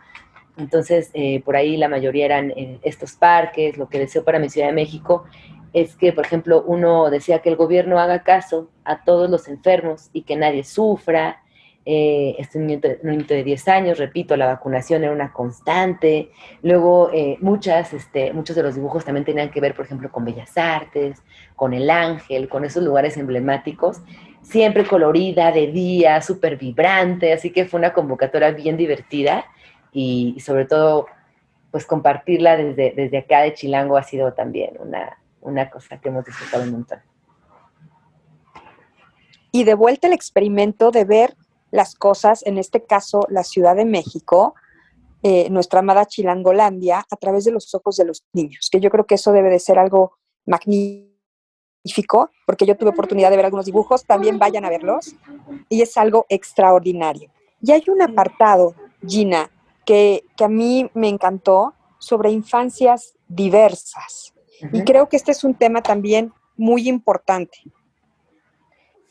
Entonces, 0.57 1.09
eh, 1.13 1.41
por 1.43 1.55
ahí 1.55 1.77
la 1.77 1.89
mayoría 1.89 2.25
eran 2.25 2.51
en 2.55 2.79
estos 2.83 3.13
parques. 3.13 3.77
Lo 3.77 3.89
que 3.89 3.99
deseo 3.99 4.23
para 4.23 4.39
mi 4.39 4.49
Ciudad 4.49 4.67
de 4.67 4.73
México 4.73 5.25
es 5.73 5.95
que, 5.95 6.13
por 6.13 6.25
ejemplo, 6.25 6.63
uno 6.65 7.09
decía 7.09 7.39
que 7.39 7.49
el 7.49 7.55
gobierno 7.55 7.99
haga 7.99 8.23
caso 8.23 8.69
a 8.83 9.03
todos 9.03 9.29
los 9.29 9.47
enfermos 9.47 10.09
y 10.13 10.21
que 10.21 10.35
nadie 10.35 10.63
sufra. 10.63 11.39
Eh, 11.85 12.35
este 12.37 12.59
niño 12.59 12.79
de 13.27 13.43
10 13.43 13.67
años, 13.67 13.97
repito, 13.97 14.37
la 14.37 14.45
vacunación 14.45 15.03
era 15.03 15.11
una 15.11 15.33
constante. 15.33 16.29
Luego, 16.61 17.09
eh, 17.11 17.37
muchas, 17.41 17.91
este, 17.93 18.31
muchos 18.31 18.55
de 18.55 18.63
los 18.63 18.75
dibujos 18.75 19.03
también 19.03 19.25
tenían 19.25 19.49
que 19.49 19.59
ver, 19.59 19.73
por 19.73 19.85
ejemplo, 19.85 20.09
con 20.11 20.23
Bellas 20.23 20.57
Artes, 20.57 21.21
con 21.55 21.73
el 21.73 21.89
Ángel, 21.89 22.47
con 22.47 22.63
esos 22.63 22.83
lugares 22.83 23.17
emblemáticos, 23.17 24.01
siempre 24.41 24.85
colorida, 24.85 25.51
de 25.51 25.67
día, 25.67 26.21
súper 26.21 26.57
vibrante, 26.57 27.33
así 27.33 27.49
que 27.49 27.65
fue 27.65 27.79
una 27.79 27.91
convocatoria 27.91 28.51
bien 28.51 28.77
divertida 28.77 29.45
y, 29.93 30.39
sobre 30.39 30.65
todo 30.65 31.07
pues 31.71 31.85
compartirla 31.85 32.55
desde, 32.55 32.91
desde 32.91 33.17
acá 33.17 33.41
de 33.41 33.55
Chilango 33.55 33.97
ha 33.97 34.03
sido 34.03 34.33
también 34.33 34.75
una, 34.79 35.17
una 35.41 35.69
cosa 35.71 35.99
que 35.99 36.09
hemos 36.09 36.23
disfrutado 36.23 36.63
un 36.63 36.71
montón. 36.71 36.99
Y 39.51 39.63
de 39.63 39.73
vuelta 39.73 40.07
el 40.07 40.13
experimento 40.13 40.91
de 40.91 41.05
ver 41.05 41.35
las 41.71 41.95
cosas, 41.95 42.45
en 42.45 42.57
este 42.57 42.83
caso 42.83 43.25
la 43.29 43.43
Ciudad 43.43 43.75
de 43.75 43.85
México, 43.85 44.53
eh, 45.23 45.49
nuestra 45.49 45.79
amada 45.79 46.05
Chilangolandia, 46.05 47.05
a 47.09 47.15
través 47.15 47.45
de 47.45 47.51
los 47.51 47.73
ojos 47.73 47.95
de 47.95 48.05
los 48.05 48.25
niños, 48.33 48.69
que 48.71 48.79
yo 48.79 48.89
creo 48.89 49.05
que 49.05 49.15
eso 49.15 49.31
debe 49.31 49.49
de 49.49 49.59
ser 49.59 49.79
algo 49.79 50.17
magnífico, 50.45 52.29
porque 52.45 52.65
yo 52.65 52.75
tuve 52.75 52.89
oportunidad 52.89 53.29
de 53.29 53.37
ver 53.37 53.45
algunos 53.45 53.65
dibujos, 53.65 54.05
también 54.05 54.37
vayan 54.37 54.65
a 54.65 54.69
verlos, 54.69 55.15
y 55.69 55.81
es 55.81 55.97
algo 55.97 56.25
extraordinario. 56.29 57.31
Y 57.61 57.71
hay 57.71 57.83
un 57.87 58.01
apartado, 58.01 58.75
Gina, 59.07 59.49
que, 59.85 60.23
a 60.39 60.47
mí 60.47 60.89
me 60.93 61.09
encantó 61.09 61.73
sobre 61.99 62.31
infancias 62.31 63.15
diversas. 63.27 64.33
Y 64.71 64.83
creo 64.83 65.09
que 65.09 65.17
este 65.17 65.31
es 65.31 65.43
un 65.43 65.55
tema 65.55 65.81
también 65.81 66.31
muy 66.55 66.87
importante. 66.87 67.59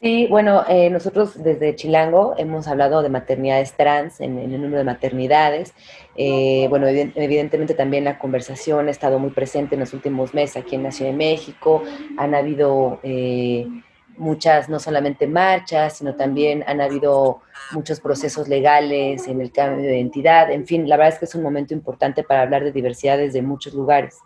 Sí, 0.03 0.27
bueno, 0.29 0.65
eh, 0.69 0.91
nosotros 0.91 1.41
desde 1.41 1.77
Chilango 1.77 2.35
hemos 2.37 2.67
hablado 2.67 3.03
de 3.03 3.09
maternidades 3.09 3.75
trans 3.75 4.21
en, 4.21 4.37
el 4.37 4.51
número 4.61 4.79
de 4.79 4.85
maternidades. 4.85 5.75
Eh, 6.17 6.67
bueno, 6.71 6.89
evidentemente 6.89 7.75
también 7.75 8.03
la 8.03 8.19
conversación 8.19 8.89
ha 8.89 8.91
estado 8.91 9.21
muy 9.21 9.31
presente 9.31 9.77
en 9.77 9.81
los 9.81 9.95
últimos 9.95 10.35
meses 10.35 10.57
aquí 10.57 10.75
en 10.75 10.83
la 10.83 10.91
Ciudad 10.91 11.13
de 11.13 11.17
México. 11.17 11.85
Han 12.17 12.35
habido 12.35 12.99
eh, 13.05 13.69
muchas, 14.17 14.69
no 14.69 14.79
solamente 14.79 15.27
marchas, 15.27 15.99
sino 15.99 16.15
también 16.15 16.65
han 16.67 16.81
habido 16.81 17.41
muchos 17.73 18.01
procesos 18.01 18.49
legales 18.49 19.27
en 19.27 19.41
el 19.41 19.53
cambio 19.53 19.87
de 19.87 19.97
identidad. 19.97 20.51
En 20.51 20.67
fin, 20.67 20.89
la 20.89 20.97
verdad 20.97 21.15
es 21.15 21.19
que 21.19 21.25
es 21.25 21.35
un 21.35 21.43
momento 21.43 21.75
importante 21.75 22.23
para 22.23 22.43
hablar 22.43 22.65
de 22.65 22.73
diversidad 22.73 23.19
desde 23.19 23.43
muchos 23.43 23.75
lugares. 23.75 24.19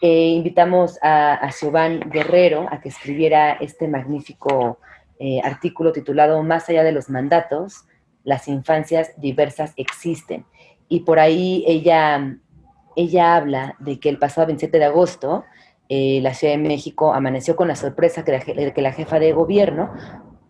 Eh, 0.00 0.30
invitamos 0.30 0.98
a, 1.00 1.34
a 1.34 1.88
Guerrero 2.06 2.66
a 2.70 2.80
que 2.80 2.88
escribiera 2.88 3.52
este 3.52 3.86
magnífico 3.86 4.78
eh, 5.20 5.40
artículo 5.44 5.92
titulado 5.92 6.42
Más 6.42 6.68
allá 6.68 6.82
de 6.82 6.90
los 6.90 7.08
mandatos, 7.08 7.84
las 8.24 8.48
infancias 8.48 9.12
diversas 9.18 9.72
existen. 9.76 10.44
Y 10.88 11.00
por 11.00 11.20
ahí 11.20 11.64
ella, 11.68 12.36
ella 12.96 13.36
habla 13.36 13.76
de 13.78 14.00
que 14.00 14.08
el 14.08 14.18
pasado 14.18 14.48
27 14.48 14.76
de 14.76 14.84
agosto, 14.84 15.44
eh, 15.94 16.20
la 16.22 16.32
Ciudad 16.32 16.54
de 16.54 16.58
México 16.58 17.12
amaneció 17.12 17.54
con 17.54 17.68
la 17.68 17.76
sorpresa 17.76 18.24
que 18.24 18.32
la, 18.32 18.40
que 18.72 18.80
la 18.80 18.92
jefa 18.92 19.18
de 19.18 19.34
gobierno 19.34 19.92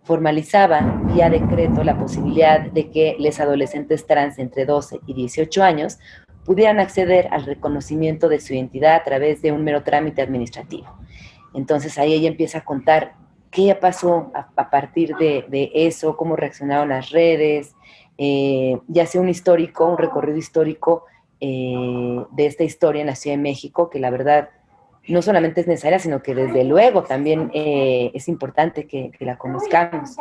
formalizaba 0.05 1.03
vía 1.13 1.31
decreto 1.31 1.83
la 1.83 1.99
posibilidad 1.99 2.61
de 2.61 2.91
que 2.91 3.17
los 3.19 3.41
adolescentes 3.41 4.07
trans 4.07 4.39
entre 4.39 4.67
12 4.67 5.01
y 5.05 5.15
18 5.15 5.65
años 5.65 5.99
pudieran 6.45 6.79
acceder 6.79 7.27
al 7.33 7.45
reconocimiento 7.45 8.29
de 8.29 8.39
su 8.39 8.55
identidad 8.55 8.95
a 8.95 9.03
través 9.03 9.43
de 9.43 9.51
un 9.51 9.65
mero 9.65 9.83
trámite 9.83 10.23
administrativo. 10.23 10.87
Entonces 11.55 11.99
ahí 11.99 12.13
ella 12.13 12.29
empieza 12.29 12.59
a 12.59 12.65
contar 12.65 13.15
qué 13.51 13.75
pasó 13.75 14.31
a, 14.35 14.71
partir 14.71 15.17
de, 15.17 15.73
eso, 15.75 16.17
cómo 16.17 16.37
reaccionaron 16.37 16.91
las 16.91 17.11
redes, 17.11 17.75
eh, 18.17 18.79
y 18.95 19.01
hace 19.01 19.19
un 19.19 19.29
histórico, 19.29 19.89
un 19.89 19.99
recorrido 19.99 20.39
histórico 20.39 21.07
eh, 21.41 22.25
de 22.31 22.47
esta 22.47 22.63
historia 22.63 23.01
en 23.01 23.09
la 23.09 23.17
Ciudad 23.17 23.37
de 23.37 23.43
México, 23.43 23.91
que 23.91 23.99
la 23.99 24.11
verdad 24.11 24.51
no 25.09 25.23
solamente 25.23 25.61
es 25.61 25.67
necesaria, 25.67 25.99
sino 25.99 26.23
que 26.23 26.35
desde 26.35 26.65
luego 26.65 27.03
también 27.03 27.51
eh, 27.55 28.11
es 28.15 28.29
importante 28.29 28.87
que, 28.87 29.13
la 29.21 29.37
conozcamos. 29.37 30.17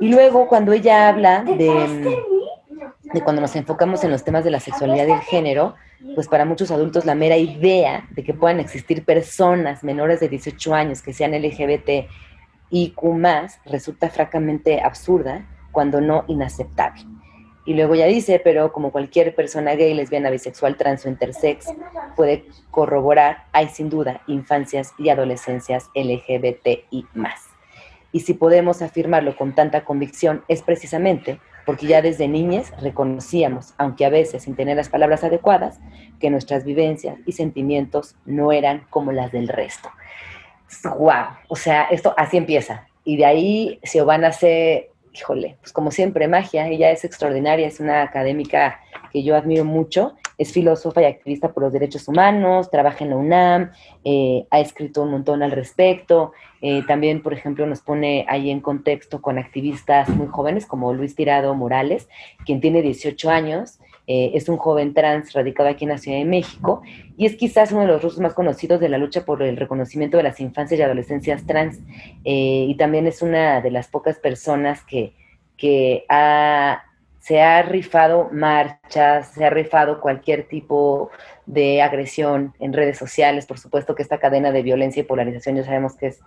Y 0.00 0.08
luego 0.08 0.46
cuando 0.48 0.72
ella 0.72 1.08
habla 1.08 1.42
de, 1.42 2.18
de 3.12 3.20
cuando 3.22 3.42
nos 3.42 3.56
enfocamos 3.56 4.04
en 4.04 4.10
los 4.10 4.24
temas 4.24 4.44
de 4.44 4.50
la 4.50 4.60
sexualidad 4.60 5.06
y 5.06 5.12
el 5.12 5.20
género, 5.20 5.74
pues 6.14 6.28
para 6.28 6.44
muchos 6.44 6.70
adultos 6.70 7.04
la 7.04 7.14
mera 7.14 7.36
idea 7.36 8.06
de 8.10 8.22
que 8.22 8.34
puedan 8.34 8.60
existir 8.60 9.04
personas 9.04 9.82
menores 9.82 10.20
de 10.20 10.28
18 10.28 10.74
años 10.74 11.02
que 11.02 11.12
sean 11.12 11.32
LGBT 11.32 12.08
y 12.70 12.90
Q 12.90 13.20
resulta 13.66 14.10
francamente 14.10 14.80
absurda, 14.80 15.46
cuando 15.70 16.00
no 16.00 16.24
inaceptable. 16.28 17.02
Y 17.66 17.74
luego 17.74 17.94
ya 17.94 18.06
dice, 18.06 18.40
pero 18.42 18.72
como 18.72 18.92
cualquier 18.92 19.34
persona 19.34 19.74
gay, 19.74 19.94
lesbiana, 19.94 20.30
bisexual, 20.30 20.76
trans 20.76 21.06
o 21.06 21.08
intersex 21.08 21.66
puede 22.14 22.44
corroborar, 22.70 23.44
hay 23.52 23.68
sin 23.68 23.88
duda 23.88 24.20
infancias 24.26 24.92
y 24.98 25.08
adolescencias 25.08 25.90
LGBTI 25.94 27.06
más. 27.14 27.40
Y 28.12 28.20
si 28.20 28.34
podemos 28.34 28.82
afirmarlo 28.82 29.36
con 29.36 29.54
tanta 29.54 29.84
convicción 29.84 30.44
es 30.46 30.62
precisamente 30.62 31.40
porque 31.66 31.86
ya 31.86 32.02
desde 32.02 32.28
niñas 32.28 32.72
reconocíamos, 32.80 33.74
aunque 33.78 34.04
a 34.04 34.10
veces 34.10 34.42
sin 34.42 34.54
tener 34.54 34.76
las 34.76 34.88
palabras 34.88 35.24
adecuadas, 35.24 35.80
que 36.20 36.30
nuestras 36.30 36.64
vivencias 36.64 37.18
y 37.26 37.32
sentimientos 37.32 38.16
no 38.24 38.52
eran 38.52 38.86
como 38.90 39.12
las 39.12 39.32
del 39.32 39.48
resto. 39.48 39.88
¡Wow! 40.84 41.26
O 41.48 41.56
sea, 41.56 41.84
esto 41.84 42.14
así 42.16 42.36
empieza. 42.36 42.86
Y 43.04 43.16
de 43.16 43.24
ahí 43.24 43.80
se 43.82 44.02
van 44.02 44.24
a 44.24 44.28
hacer 44.28 44.90
híjole, 45.14 45.56
pues 45.60 45.72
como 45.72 45.90
siempre, 45.90 46.26
magia, 46.26 46.68
ella 46.68 46.90
es 46.90 47.04
extraordinaria, 47.04 47.68
es 47.68 47.78
una 47.78 48.02
académica 48.02 48.80
que 49.12 49.22
yo 49.22 49.36
admiro 49.36 49.64
mucho, 49.64 50.14
es 50.38 50.52
filósofa 50.52 51.02
y 51.02 51.04
activista 51.04 51.52
por 51.52 51.62
los 51.62 51.72
derechos 51.72 52.08
humanos, 52.08 52.70
trabaja 52.70 53.04
en 53.04 53.10
la 53.10 53.16
UNAM, 53.16 53.70
eh, 54.04 54.46
ha 54.50 54.60
escrito 54.60 55.02
un 55.02 55.12
montón 55.12 55.42
al 55.44 55.52
respecto, 55.52 56.32
eh, 56.60 56.82
también, 56.88 57.22
por 57.22 57.32
ejemplo, 57.32 57.64
nos 57.66 57.80
pone 57.80 58.26
ahí 58.28 58.50
en 58.50 58.60
contexto 58.60 59.22
con 59.22 59.38
activistas 59.38 60.08
muy 60.08 60.26
jóvenes 60.26 60.66
como 60.66 60.92
Luis 60.92 61.14
Tirado 61.14 61.54
Morales, 61.54 62.08
quien 62.44 62.60
tiene 62.60 62.82
18 62.82 63.30
años, 63.30 63.78
eh, 64.06 64.32
es 64.34 64.48
un 64.48 64.56
joven 64.56 64.92
trans 64.92 65.32
radicado 65.32 65.68
aquí 65.68 65.84
en 65.84 65.90
la 65.90 65.98
Ciudad 65.98 66.18
de 66.18 66.24
México 66.24 66.82
y 67.16 67.26
es 67.26 67.36
quizás 67.36 67.72
uno 67.72 67.82
de 67.82 67.88
los 67.88 68.02
rostros 68.02 68.20
más 68.20 68.34
conocidos 68.34 68.80
de 68.80 68.88
la 68.88 68.98
lucha 68.98 69.24
por 69.24 69.42
el 69.42 69.56
reconocimiento 69.56 70.16
de 70.16 70.24
las 70.24 70.40
infancias 70.40 70.78
y 70.78 70.82
adolescencias 70.82 71.46
trans 71.46 71.78
eh, 72.24 72.66
y 72.68 72.74
también 72.76 73.06
es 73.06 73.22
una 73.22 73.60
de 73.60 73.70
las 73.70 73.88
pocas 73.88 74.18
personas 74.18 74.84
que, 74.84 75.14
que 75.56 76.04
se 77.24 77.40
ha 77.40 77.62
rifado 77.62 78.28
marchas, 78.30 79.28
se 79.28 79.46
ha 79.46 79.48
rifado 79.48 80.02
cualquier 80.02 80.46
tipo 80.46 81.10
de 81.46 81.80
agresión 81.80 82.52
en 82.58 82.74
redes 82.74 82.98
sociales. 82.98 83.46
Por 83.46 83.58
supuesto 83.58 83.94
que 83.94 84.02
esta 84.02 84.18
cadena 84.18 84.52
de 84.52 84.60
violencia 84.60 85.00
y 85.00 85.04
polarización 85.04 85.56
ya 85.56 85.64
sabemos 85.64 85.96
que 85.96 86.08
es, 86.08 86.20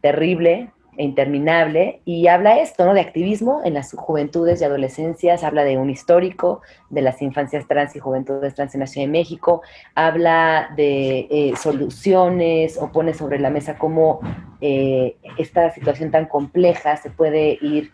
terrible, 0.00 0.70
e 0.96 1.04
interminable 1.04 2.00
y 2.04 2.26
habla 2.26 2.58
esto, 2.58 2.84
¿no? 2.84 2.94
De 2.94 3.00
activismo 3.00 3.60
en 3.64 3.74
las 3.74 3.92
juventudes 3.92 4.60
y 4.60 4.64
adolescencias, 4.64 5.44
habla 5.44 5.64
de 5.64 5.78
un 5.78 5.90
histórico 5.90 6.62
de 6.88 7.02
las 7.02 7.22
infancias 7.22 7.66
trans 7.66 7.94
y 7.96 7.98
juventudes 7.98 8.54
trans 8.54 8.74
en 8.74 8.80
la 8.80 8.86
Ciudad 8.86 9.06
de 9.06 9.12
México, 9.12 9.62
habla 9.94 10.70
de 10.76 11.28
eh, 11.30 11.52
soluciones 11.56 12.78
o 12.78 12.90
pone 12.92 13.14
sobre 13.14 13.38
la 13.38 13.50
mesa 13.50 13.78
cómo 13.78 14.20
eh, 14.60 15.16
esta 15.38 15.70
situación 15.70 16.10
tan 16.10 16.26
compleja 16.26 16.96
se 16.96 17.10
puede 17.10 17.58
ir 17.62 17.92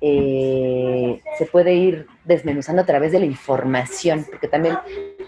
eh, 0.00 1.20
se 1.36 1.46
puede 1.46 1.74
ir 1.74 2.06
desmenuzando 2.24 2.82
a 2.82 2.86
través 2.86 3.10
de 3.12 3.18
la 3.18 3.26
información, 3.26 4.24
porque 4.30 4.46
también 4.46 4.78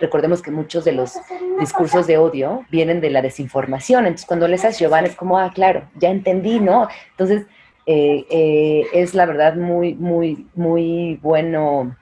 recordemos 0.01 0.43
que 0.43 0.51
muchos 0.51 0.85
de 0.85 0.93
los 0.93 1.15
discursos 1.59 2.07
de 2.07 2.19
odio 2.19 2.65
vienen 2.71 3.01
de 3.01 3.11
la 3.11 3.23
desinformación, 3.23 4.07
entonces 4.07 4.27
cuando 4.27 4.47
lees 4.47 4.65
a 4.65 4.71
Giovanni 4.71 5.09
es 5.09 5.17
como, 5.17 5.39
ah, 5.39 5.51
claro, 5.53 5.89
ya 5.97 6.11
entendí, 6.11 6.61
¿no? 6.61 6.89
Entonces, 7.11 7.47
eh, 7.87 8.25
eh, 8.31 8.87
es 8.93 9.15
la 9.15 9.27
verdad 9.27 9.57
muy, 9.57 9.95
muy, 9.95 10.47
muy 10.55 11.19
bueno, 11.23 11.97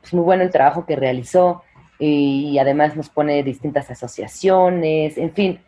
pues 0.00 0.12
muy 0.12 0.24
bueno 0.24 0.42
el 0.42 0.50
trabajo 0.50 0.84
que 0.84 0.96
realizó 0.96 1.62
y 2.04 2.58
además 2.58 2.96
nos 2.96 3.08
pone 3.08 3.44
distintas 3.44 3.88
asociaciones, 3.88 5.16
en 5.16 5.32
fin, 5.32 5.60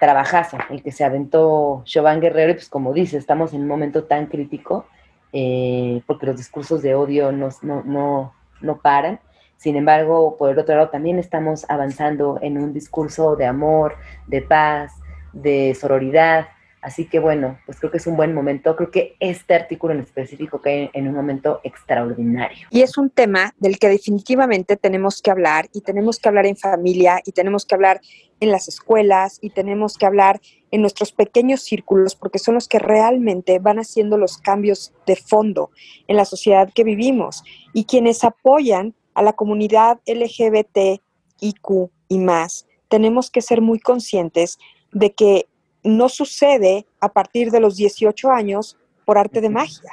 trabajazo 0.00 0.56
el 0.70 0.82
que 0.82 0.92
se 0.92 1.04
aventó 1.04 1.82
Giovanni 1.84 2.22
Guerrero 2.22 2.52
y 2.52 2.54
pues 2.54 2.70
como 2.70 2.94
dice, 2.94 3.18
estamos 3.18 3.52
en 3.52 3.62
un 3.62 3.68
momento 3.68 4.04
tan 4.04 4.26
crítico 4.26 4.86
eh, 5.32 6.02
porque 6.06 6.26
los 6.26 6.36
discursos 6.36 6.82
de 6.82 6.94
odio 6.94 7.32
no, 7.32 7.48
no, 7.62 8.32
no, 8.60 8.80
paran. 8.80 9.20
Sin 9.56 9.76
embargo, 9.76 10.36
por 10.36 10.50
el 10.50 10.58
otro 10.58 10.76
lado, 10.76 10.88
también 10.90 11.18
estamos 11.18 11.66
avanzando 11.68 12.38
en 12.42 12.58
un 12.58 12.72
discurso 12.72 13.36
de 13.36 13.46
amor, 13.46 13.96
de 14.26 14.42
paz, 14.42 14.92
de 15.32 15.76
sororidad. 15.78 16.48
Así 16.80 17.06
que 17.06 17.18
bueno, 17.18 17.58
pues 17.66 17.80
creo 17.80 17.90
que 17.90 17.98
es 17.98 18.06
un 18.06 18.16
buen 18.16 18.32
momento. 18.32 18.76
Creo 18.76 18.90
que 18.90 19.16
este 19.18 19.54
artículo 19.54 19.94
en 19.94 20.00
específico 20.00 20.60
cae 20.60 20.90
en 20.92 21.08
un 21.08 21.14
momento 21.14 21.60
extraordinario. 21.64 22.68
Y 22.70 22.82
es 22.82 22.96
un 22.96 23.10
tema 23.10 23.52
del 23.58 23.78
que 23.80 23.88
definitivamente 23.88 24.76
tenemos 24.76 25.20
que 25.20 25.32
hablar 25.32 25.68
y 25.72 25.80
tenemos 25.80 26.20
que 26.20 26.28
hablar 26.28 26.46
en 26.46 26.56
familia 26.56 27.20
y 27.24 27.32
tenemos 27.32 27.66
que 27.66 27.74
hablar 27.74 28.00
en 28.38 28.52
las 28.52 28.68
escuelas 28.68 29.38
y 29.42 29.50
tenemos 29.50 29.98
que 29.98 30.06
hablar 30.06 30.40
en 30.70 30.80
nuestros 30.80 31.12
pequeños 31.12 31.62
círculos 31.62 32.14
porque 32.14 32.38
son 32.38 32.54
los 32.54 32.68
que 32.68 32.78
realmente 32.78 33.58
van 33.58 33.78
haciendo 33.78 34.16
los 34.16 34.38
cambios 34.38 34.92
de 35.06 35.16
fondo 35.16 35.70
en 36.06 36.16
la 36.16 36.24
sociedad 36.24 36.70
que 36.74 36.84
vivimos 36.84 37.42
y 37.72 37.84
quienes 37.84 38.24
apoyan 38.24 38.94
a 39.14 39.22
la 39.22 39.32
comunidad 39.32 40.00
LGBT, 40.06 41.00
IQ 41.40 41.90
y 42.08 42.18
más, 42.18 42.66
tenemos 42.88 43.30
que 43.30 43.42
ser 43.42 43.60
muy 43.60 43.78
conscientes 43.78 44.58
de 44.92 45.12
que 45.12 45.48
no 45.82 46.08
sucede 46.08 46.86
a 47.00 47.12
partir 47.12 47.50
de 47.50 47.60
los 47.60 47.76
18 47.76 48.30
años 48.30 48.76
por 49.04 49.16
arte 49.16 49.40
de 49.40 49.48
magia. 49.48 49.90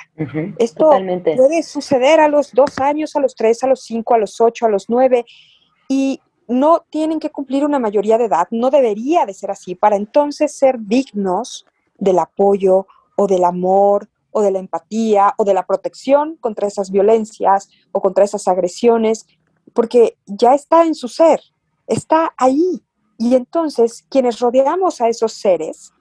Esto 0.59 0.89
puede 1.37 1.63
suceder 1.63 2.19
a 2.19 2.27
los 2.27 2.51
dos 2.51 2.77
años, 2.79 3.15
a 3.15 3.21
los 3.21 3.33
tres, 3.33 3.63
a 3.63 3.67
los 3.67 3.83
cinco, 3.83 4.13
a 4.13 4.17
los 4.17 4.41
ocho, 4.41 4.65
a 4.65 4.69
los 4.69 4.89
nueve, 4.89 5.25
y 5.87 6.19
no 6.47 6.85
tienen 6.89 7.19
que 7.19 7.31
cumplir 7.31 7.65
una 7.65 7.79
mayoría 7.79 8.17
de 8.17 8.25
edad, 8.25 8.47
no 8.51 8.69
debería 8.69 9.25
de 9.25 9.33
ser 9.33 9.51
así, 9.51 9.75
para 9.75 9.95
entonces 9.95 10.55
ser 10.55 10.77
dignos 10.79 11.65
del 11.97 12.19
apoyo 12.19 12.87
o 13.15 13.27
del 13.27 13.43
amor 13.43 14.09
o 14.31 14.41
de 14.41 14.51
la 14.51 14.59
empatía 14.59 15.33
o 15.37 15.45
de 15.45 15.53
la 15.53 15.65
protección 15.65 16.35
contra 16.37 16.67
esas 16.67 16.91
violencias 16.91 17.69
o 17.91 18.01
contra 18.01 18.25
esas 18.25 18.47
agresiones, 18.47 19.25
porque 19.73 20.17
ya 20.25 20.53
está 20.53 20.85
en 20.85 20.93
su 20.93 21.07
ser, 21.07 21.41
está 21.87 22.33
ahí. 22.37 22.83
Y 23.17 23.35
entonces 23.35 24.05
quienes 24.09 24.39
rodeamos 24.39 24.99
a 24.99 25.07
esos 25.07 25.33
seres, 25.33 25.93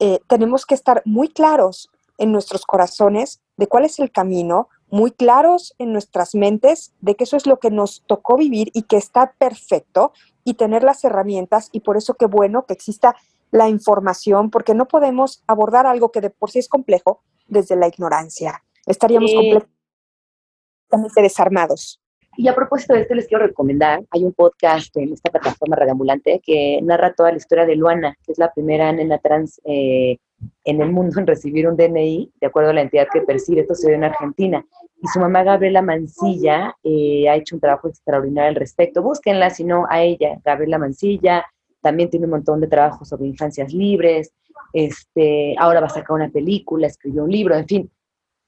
eh, 0.00 0.20
tenemos 0.26 0.64
que 0.64 0.74
estar 0.74 1.02
muy 1.04 1.28
claros 1.28 1.90
en 2.16 2.32
nuestros 2.32 2.64
corazones 2.64 3.42
de 3.56 3.66
cuál 3.66 3.84
es 3.84 3.98
el 3.98 4.10
camino, 4.10 4.68
muy 4.92 5.10
claros 5.10 5.74
en 5.78 5.92
nuestras 5.92 6.34
mentes 6.34 6.92
de 7.00 7.14
que 7.14 7.24
eso 7.24 7.38
es 7.38 7.46
lo 7.46 7.58
que 7.58 7.70
nos 7.70 8.04
tocó 8.06 8.36
vivir 8.36 8.70
y 8.74 8.82
que 8.82 8.98
está 8.98 9.32
perfecto 9.38 10.12
y 10.44 10.54
tener 10.54 10.84
las 10.84 11.02
herramientas 11.02 11.70
y 11.72 11.80
por 11.80 11.96
eso 11.96 12.12
qué 12.14 12.26
bueno 12.26 12.66
que 12.66 12.74
exista 12.74 13.16
la 13.50 13.70
información 13.70 14.50
porque 14.50 14.74
no 14.74 14.86
podemos 14.86 15.42
abordar 15.46 15.86
algo 15.86 16.12
que 16.12 16.20
de 16.20 16.28
por 16.28 16.50
sí 16.50 16.58
es 16.58 16.68
complejo 16.68 17.22
desde 17.46 17.74
la 17.74 17.88
ignorancia. 17.88 18.62
Estaríamos 18.86 19.32
completamente 19.32 21.22
desarmados. 21.22 21.98
Y 22.36 22.48
a 22.48 22.54
propósito 22.54 22.92
de 22.92 23.00
esto, 23.00 23.14
les 23.14 23.26
quiero 23.26 23.46
recomendar, 23.46 24.02
hay 24.10 24.24
un 24.24 24.34
podcast 24.34 24.94
en 24.98 25.14
esta 25.14 25.30
plataforma 25.30 25.76
Radioambulante 25.76 26.42
que 26.44 26.80
narra 26.82 27.14
toda 27.14 27.30
la 27.30 27.38
historia 27.38 27.64
de 27.64 27.76
Luana, 27.76 28.14
que 28.24 28.32
es 28.32 28.38
la 28.38 28.52
primera 28.52 28.92
nena 28.92 29.16
trans 29.18 29.58
eh, 29.64 30.18
en 30.64 30.80
el 30.80 30.90
mundo 30.92 31.18
en 31.18 31.26
recibir 31.26 31.68
un 31.68 31.76
DNI, 31.76 32.32
de 32.40 32.46
acuerdo 32.46 32.70
a 32.70 32.74
la 32.74 32.82
entidad 32.82 33.06
que 33.12 33.22
percibe, 33.22 33.62
esto 33.62 33.74
se 33.74 33.88
ve 33.88 33.96
en 33.96 34.04
Argentina. 34.04 34.64
Y 35.00 35.08
su 35.08 35.18
mamá 35.18 35.42
Gabriela 35.42 35.82
Mancilla 35.82 36.76
eh, 36.84 37.28
ha 37.28 37.36
hecho 37.36 37.56
un 37.56 37.60
trabajo 37.60 37.88
extraordinario 37.88 38.50
al 38.50 38.54
respecto. 38.54 39.02
Búsquenla, 39.02 39.50
si 39.50 39.64
no, 39.64 39.86
a 39.88 40.02
ella, 40.02 40.38
Gabriela 40.44 40.78
Mancilla, 40.78 41.44
también 41.80 42.10
tiene 42.10 42.26
un 42.26 42.32
montón 42.32 42.60
de 42.60 42.68
trabajos 42.68 43.08
sobre 43.08 43.26
infancias 43.26 43.72
libres, 43.72 44.32
este, 44.72 45.54
ahora 45.58 45.80
va 45.80 45.86
a 45.86 45.90
sacar 45.90 46.14
una 46.14 46.30
película, 46.30 46.86
escribió 46.86 47.24
un 47.24 47.30
libro, 47.30 47.56
en 47.56 47.66
fin. 47.66 47.90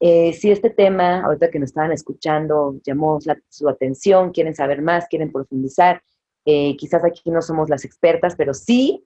Eh, 0.01 0.33
si 0.33 0.51
este 0.51 0.71
tema, 0.71 1.23
ahorita 1.25 1.51
que 1.51 1.59
nos 1.59 1.71
estaban 1.71 1.93
escuchando, 1.93 2.77
llamó 2.85 3.19
su 3.49 3.69
atención, 3.69 4.33
quieren 4.33 4.55
saber 4.55 4.83
más, 4.83 5.07
quieren 5.09 5.33
profundizar, 5.33 6.03
eh, 6.45 6.77
quizás 6.77 7.05
aquí 7.05 7.31
no 7.31 7.41
somos 7.43 7.71
las 7.71 7.85
expertas, 7.85 8.35
pero 8.37 8.55
sí, 8.55 9.05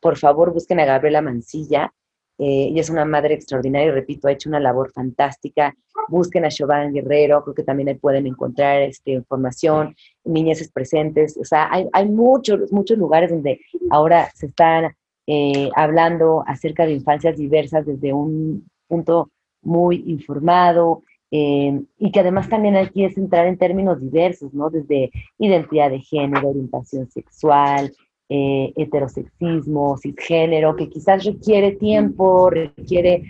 por 0.00 0.16
favor, 0.16 0.52
busquen 0.52 0.80
a 0.80 0.84
Gabriela 0.84 1.22
Mancilla. 1.22 1.92
Eh, 2.38 2.68
ella 2.70 2.80
es 2.80 2.90
una 2.90 3.04
madre 3.04 3.34
extraordinaria 3.34 3.92
repito, 3.92 4.28
ha 4.28 4.32
hecho 4.32 4.48
una 4.48 4.60
labor 4.60 4.92
fantástica. 4.92 5.74
Busquen 6.08 6.44
a 6.44 6.48
Chauvin 6.48 6.92
Guerrero, 6.92 7.42
creo 7.42 7.54
que 7.54 7.64
también 7.64 7.88
ahí 7.88 7.96
pueden 7.96 8.26
encontrar 8.26 8.82
este, 8.82 9.12
información, 9.12 9.94
niñeces 10.24 10.70
presentes. 10.70 11.36
O 11.36 11.44
sea, 11.44 11.68
hay, 11.70 11.88
hay 11.92 12.08
muchos, 12.08 12.72
muchos 12.72 12.96
lugares 12.96 13.30
donde 13.30 13.60
ahora 13.90 14.30
se 14.34 14.46
están 14.46 14.94
eh, 15.26 15.70
hablando 15.74 16.44
acerca 16.46 16.86
de 16.86 16.92
infancias 16.92 17.36
diversas 17.36 17.84
desde 17.84 18.12
un 18.12 18.68
punto 18.86 19.30
muy 19.62 20.04
informado, 20.06 21.02
eh, 21.30 21.82
y 21.98 22.10
que 22.10 22.20
además 22.20 22.48
también 22.48 22.76
aquí 22.76 23.04
es 23.04 23.18
entrar 23.18 23.46
en 23.46 23.58
términos 23.58 24.00
diversos, 24.00 24.54
¿no? 24.54 24.70
Desde 24.70 25.10
identidad 25.38 25.90
de 25.90 26.00
género, 26.00 26.48
orientación 26.48 27.10
sexual, 27.10 27.92
eh, 28.30 28.74
heterosexismo, 28.76 29.96
cisgénero, 29.96 30.76
que 30.76 30.90
quizás 30.90 31.24
requiere 31.24 31.72
tiempo, 31.72 32.50
requiere 32.50 33.22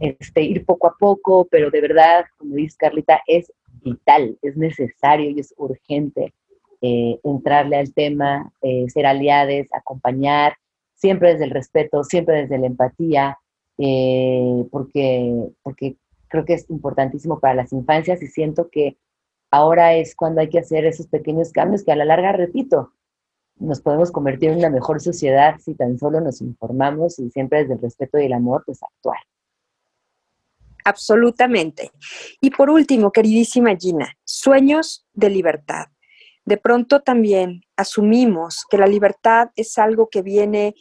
este, 0.00 0.42
ir 0.42 0.64
poco 0.64 0.86
a 0.86 0.96
poco, 0.98 1.46
pero 1.50 1.70
de 1.70 1.82
verdad, 1.82 2.24
como 2.38 2.54
dice 2.54 2.76
Carlita, 2.78 3.20
es 3.26 3.52
vital, 3.82 4.38
es 4.40 4.56
necesario 4.56 5.28
y 5.28 5.40
es 5.40 5.52
urgente 5.58 6.32
eh, 6.80 7.20
entrarle 7.24 7.76
al 7.76 7.92
tema, 7.92 8.50
eh, 8.62 8.86
ser 8.88 9.04
aliados, 9.04 9.66
acompañar, 9.72 10.54
siempre 10.94 11.32
desde 11.32 11.44
el 11.44 11.50
respeto, 11.50 12.02
siempre 12.02 12.36
desde 12.42 12.58
la 12.58 12.66
empatía, 12.68 13.38
porque, 14.70 15.52
porque 15.62 15.96
creo 16.26 16.44
que 16.44 16.54
es 16.54 16.68
importantísimo 16.70 17.38
para 17.38 17.54
las 17.54 17.72
infancias 17.72 18.22
y 18.22 18.26
siento 18.26 18.70
que 18.70 18.96
ahora 19.50 19.94
es 19.94 20.16
cuando 20.16 20.40
hay 20.40 20.48
que 20.48 20.58
hacer 20.58 20.84
esos 20.84 21.06
pequeños 21.06 21.52
cambios 21.52 21.84
que 21.84 21.92
a 21.92 21.96
la 21.96 22.04
larga, 22.04 22.32
repito, 22.32 22.92
nos 23.60 23.80
podemos 23.80 24.10
convertir 24.10 24.50
en 24.50 24.58
una 24.58 24.70
mejor 24.70 25.00
sociedad 25.00 25.56
si 25.58 25.74
tan 25.74 25.98
solo 25.98 26.20
nos 26.20 26.40
informamos 26.40 27.18
y 27.18 27.30
siempre 27.30 27.60
desde 27.60 27.74
el 27.74 27.80
respeto 27.80 28.18
y 28.18 28.26
el 28.26 28.32
amor, 28.32 28.62
pues 28.64 28.80
actuar. 28.82 29.18
Absolutamente. 30.84 31.90
Y 32.40 32.50
por 32.50 32.70
último, 32.70 33.12
queridísima 33.12 33.76
Gina, 33.76 34.16
sueños 34.24 35.06
de 35.12 35.30
libertad. 35.30 35.86
De 36.44 36.56
pronto 36.56 37.00
también 37.00 37.60
asumimos 37.76 38.64
que 38.70 38.78
la 38.78 38.86
libertad 38.86 39.50
es 39.54 39.76
algo 39.76 40.08
que 40.08 40.22
viene 40.22 40.74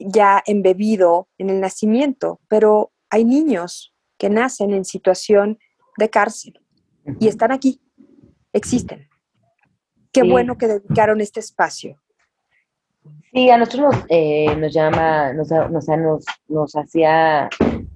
ya 0.00 0.42
embebido 0.46 1.28
en 1.38 1.50
el 1.50 1.60
nacimiento, 1.60 2.40
pero 2.48 2.92
hay 3.10 3.24
niños 3.24 3.94
que 4.18 4.28
nacen 4.28 4.72
en 4.74 4.84
situación 4.84 5.58
de 5.98 6.10
cárcel 6.10 6.60
y 7.20 7.28
están 7.28 7.52
aquí, 7.52 7.80
existen. 8.52 9.08
Qué 10.10 10.22
bueno 10.22 10.56
que 10.58 10.66
dedicaron 10.66 11.20
este 11.20 11.40
espacio. 11.40 12.00
Sí, 13.32 13.50
a 13.50 13.58
nosotros 13.58 13.94
nos, 13.94 14.04
eh, 14.08 14.54
nos 14.56 14.72
llama, 14.72 15.32
nos, 15.32 15.50
nos, 15.50 15.88
nos, 16.48 16.76
hacía, 16.76 17.48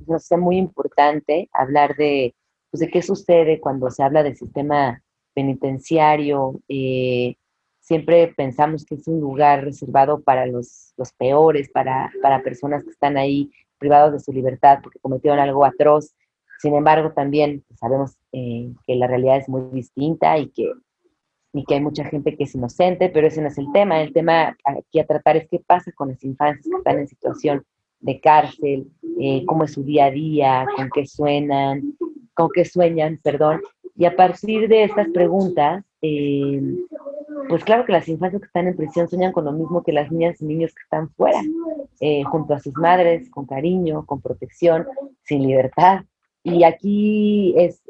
nos 0.06 0.24
hacía 0.24 0.36
muy 0.36 0.56
importante 0.56 1.48
hablar 1.52 1.96
de, 1.96 2.34
pues, 2.70 2.80
de 2.80 2.88
qué 2.88 3.02
sucede 3.02 3.60
cuando 3.60 3.90
se 3.90 4.02
habla 4.02 4.22
del 4.22 4.36
sistema 4.36 5.02
penitenciario. 5.34 6.60
Eh, 6.68 7.36
siempre 7.80 8.34
pensamos 8.36 8.84
que 8.84 8.96
es 8.96 9.06
un 9.06 9.20
lugar 9.20 9.64
reservado 9.64 10.20
para 10.22 10.46
los, 10.46 10.92
los 10.96 11.12
peores, 11.12 11.70
para, 11.70 12.10
para 12.20 12.42
personas 12.42 12.84
que 12.84 12.90
están 12.90 13.16
ahí 13.16 13.50
privados 13.78 14.12
de 14.12 14.20
su 14.20 14.32
libertad 14.32 14.80
porque 14.82 14.98
cometieron 14.98 15.38
algo 15.38 15.64
atroz. 15.64 16.14
Sin 16.58 16.74
embargo, 16.74 17.12
también 17.12 17.64
sabemos 17.78 18.18
eh, 18.32 18.72
que 18.86 18.96
la 18.96 19.06
realidad 19.06 19.36
es 19.36 19.48
muy 19.48 19.62
distinta 19.72 20.36
y 20.36 20.48
que 20.48 20.72
y 21.52 21.64
que 21.64 21.74
hay 21.74 21.80
mucha 21.80 22.04
gente 22.04 22.36
que 22.36 22.44
es 22.44 22.54
inocente, 22.54 23.08
pero 23.08 23.26
ese 23.26 23.40
no 23.40 23.48
es 23.48 23.58
el 23.58 23.70
tema. 23.72 24.00
El 24.00 24.12
tema 24.12 24.56
aquí 24.64 25.00
a 25.00 25.06
tratar 25.06 25.36
es 25.36 25.48
qué 25.48 25.60
pasa 25.60 25.92
con 25.92 26.08
las 26.08 26.22
infancias 26.24 26.66
que 26.66 26.76
están 26.76 26.98
en 26.98 27.08
situación 27.08 27.64
de 28.00 28.20
cárcel, 28.20 28.86
eh, 29.20 29.44
cómo 29.46 29.64
es 29.64 29.72
su 29.72 29.82
día 29.82 30.06
a 30.06 30.10
día, 30.10 30.66
con 30.76 30.88
qué 30.90 31.06
suenan, 31.06 31.96
con 32.34 32.48
qué 32.54 32.64
sueñan, 32.64 33.18
perdón. 33.22 33.60
Y 33.96 34.04
a 34.04 34.14
partir 34.14 34.68
de 34.68 34.84
estas 34.84 35.08
preguntas, 35.08 35.84
eh, 36.02 36.60
pues 37.48 37.64
claro 37.64 37.84
que 37.84 37.92
las 37.92 38.08
infancias 38.08 38.42
que 38.42 38.46
están 38.46 38.68
en 38.68 38.76
prisión 38.76 39.08
sueñan 39.08 39.32
con 39.32 39.44
lo 39.44 39.52
mismo 39.52 39.82
que 39.82 39.92
las 39.92 40.12
niñas 40.12 40.40
y 40.40 40.44
niños 40.44 40.72
que 40.74 40.82
están 40.82 41.10
fuera, 41.10 41.40
eh, 42.00 42.22
junto 42.24 42.54
a 42.54 42.60
sus 42.60 42.74
madres, 42.74 43.28
con 43.30 43.46
cariño, 43.46 44.04
con 44.06 44.20
protección, 44.20 44.86
sin 45.24 45.42
libertad. 45.42 46.04
Y 46.54 46.64
aquí 46.64 47.54
es 47.56 47.82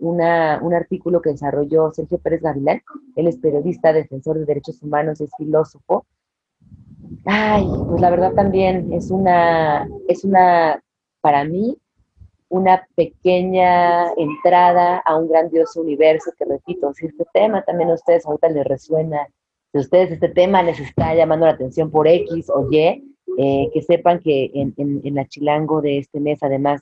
un 0.00 0.20
artículo 0.74 1.20
que 1.20 1.30
desarrolló 1.30 1.92
Sergio 1.92 2.18
Pérez 2.18 2.42
Gavilán, 2.42 2.82
él 3.16 3.26
es 3.26 3.38
periodista, 3.38 3.92
defensor 3.92 4.38
de 4.38 4.44
derechos 4.44 4.82
humanos, 4.82 5.20
es 5.20 5.30
filósofo, 5.36 6.06
Ay, 7.24 7.66
pues 7.88 8.00
la 8.00 8.10
verdad 8.10 8.32
también 8.34 8.92
es 8.92 9.10
una, 9.10 9.88
es 10.08 10.24
una, 10.24 10.82
para 11.20 11.44
mí, 11.44 11.76
una 12.48 12.86
pequeña 12.94 14.10
entrada 14.16 14.98
a 15.04 15.16
un 15.16 15.28
grandioso 15.28 15.80
universo 15.80 16.32
que, 16.38 16.44
repito, 16.44 16.92
si 16.94 17.06
este 17.06 17.24
tema 17.32 17.62
también 17.62 17.90
a 17.90 17.94
ustedes 17.94 18.26
ahorita 18.26 18.48
les 18.48 18.64
resuena, 18.64 19.28
si 19.72 19.78
a 19.78 19.80
ustedes 19.82 20.12
este 20.12 20.28
tema 20.28 20.62
les 20.62 20.80
está 20.80 21.14
llamando 21.14 21.46
la 21.46 21.52
atención 21.52 21.90
por 21.90 22.08
X 22.08 22.50
o 22.50 22.68
Y, 22.70 23.04
eh, 23.38 23.70
que 23.72 23.82
sepan 23.82 24.18
que 24.18 24.50
en, 24.54 24.74
en, 24.76 25.14
la 25.14 25.26
Chilango 25.26 25.80
de 25.80 25.98
este 25.98 26.20
mes, 26.20 26.42
además, 26.42 26.80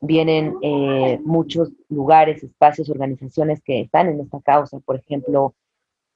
vienen 0.00 0.54
eh, 0.62 1.20
muchos 1.24 1.70
lugares, 1.88 2.42
espacios, 2.42 2.88
organizaciones 2.90 3.60
que 3.62 3.80
están 3.80 4.08
en 4.08 4.20
esta 4.20 4.40
causa. 4.40 4.78
Por 4.80 4.96
ejemplo, 4.96 5.54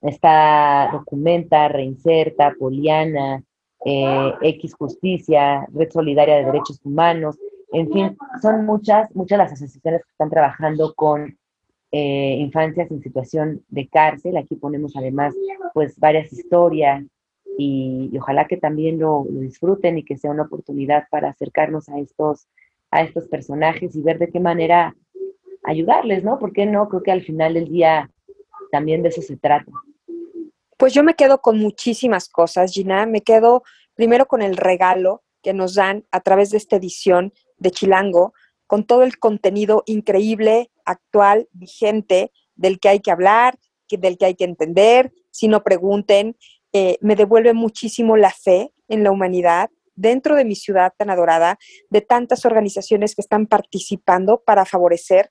está 0.00 0.90
Documenta, 0.92 1.68
Reinserta, 1.68 2.54
Poliana, 2.58 3.42
eh, 3.84 4.32
X 4.42 4.74
Justicia, 4.74 5.66
Red 5.72 5.90
Solidaria 5.90 6.36
de 6.36 6.44
Derechos 6.44 6.80
Humanos, 6.84 7.38
en 7.72 7.90
fin, 7.90 8.16
son 8.42 8.66
muchas, 8.66 9.14
muchas 9.16 9.38
las 9.38 9.52
asociaciones 9.52 10.02
que 10.04 10.10
están 10.10 10.28
trabajando 10.28 10.94
con 10.94 11.38
eh, 11.90 12.36
infancias 12.38 12.90
en 12.90 13.02
situación 13.02 13.64
de 13.68 13.88
cárcel. 13.88 14.36
Aquí 14.36 14.56
ponemos 14.56 14.94
además 14.94 15.34
pues 15.72 15.98
varias 15.98 16.30
historias 16.32 17.02
y, 17.58 18.10
ojalá 18.18 18.46
que 18.46 18.58
también 18.58 18.98
lo, 18.98 19.24
disfruten 19.28 19.96
y 19.98 20.04
que 20.04 20.18
sea 20.18 20.30
una 20.30 20.44
oportunidad 20.44 21.04
para 21.10 21.30
acercarnos 21.30 21.88
a 21.88 21.98
estos, 21.98 22.46
a 22.92 23.02
estos 23.02 23.26
personajes 23.26 23.96
y 23.96 24.02
ver 24.02 24.18
de 24.18 24.30
qué 24.30 24.38
manera 24.38 24.94
ayudarles, 25.64 26.22
¿no? 26.22 26.38
¿Por 26.38 26.52
qué 26.52 26.66
no? 26.66 26.88
Creo 26.88 27.02
que 27.02 27.10
al 27.10 27.22
final 27.22 27.54
del 27.54 27.68
día 27.68 28.08
también 28.70 29.02
de 29.02 29.08
eso 29.08 29.22
se 29.22 29.36
trata. 29.36 29.72
Pues 30.76 30.94
yo 30.94 31.02
me 31.02 31.14
quedo 31.14 31.40
con 31.40 31.58
muchísimas 31.58 32.28
cosas, 32.28 32.72
Gina. 32.72 33.06
Me 33.06 33.22
quedo 33.22 33.64
primero 33.94 34.26
con 34.26 34.42
el 34.42 34.56
regalo 34.56 35.22
que 35.42 35.52
nos 35.52 35.74
dan 35.74 36.04
a 36.12 36.20
través 36.20 36.50
de 36.50 36.58
esta 36.58 36.76
edición 36.76 37.32
de 37.58 37.72
Chilango, 37.72 38.32
con 38.66 38.84
todo 38.84 39.02
el 39.02 39.18
contenido 39.18 39.82
increíble, 39.86 40.70
actual, 40.84 41.48
vigente, 41.52 42.30
del 42.54 42.78
que 42.78 42.88
hay 42.88 43.00
que 43.00 43.10
hablar, 43.10 43.58
del 43.98 44.18
que 44.18 44.26
hay 44.26 44.34
que 44.34 44.44
entender. 44.44 45.12
Si 45.30 45.48
no 45.48 45.62
pregunten, 45.62 46.36
eh, 46.72 46.98
me 47.00 47.16
devuelve 47.16 47.52
muchísimo 47.52 48.16
la 48.16 48.30
fe 48.30 48.72
en 48.88 49.04
la 49.04 49.10
humanidad 49.10 49.70
dentro 49.94 50.36
de 50.36 50.44
mi 50.44 50.54
ciudad 50.54 50.92
tan 50.96 51.10
adorada, 51.10 51.58
de 51.90 52.00
tantas 52.00 52.44
organizaciones 52.44 53.14
que 53.14 53.22
están 53.22 53.46
participando 53.46 54.42
para 54.44 54.64
favorecer 54.64 55.30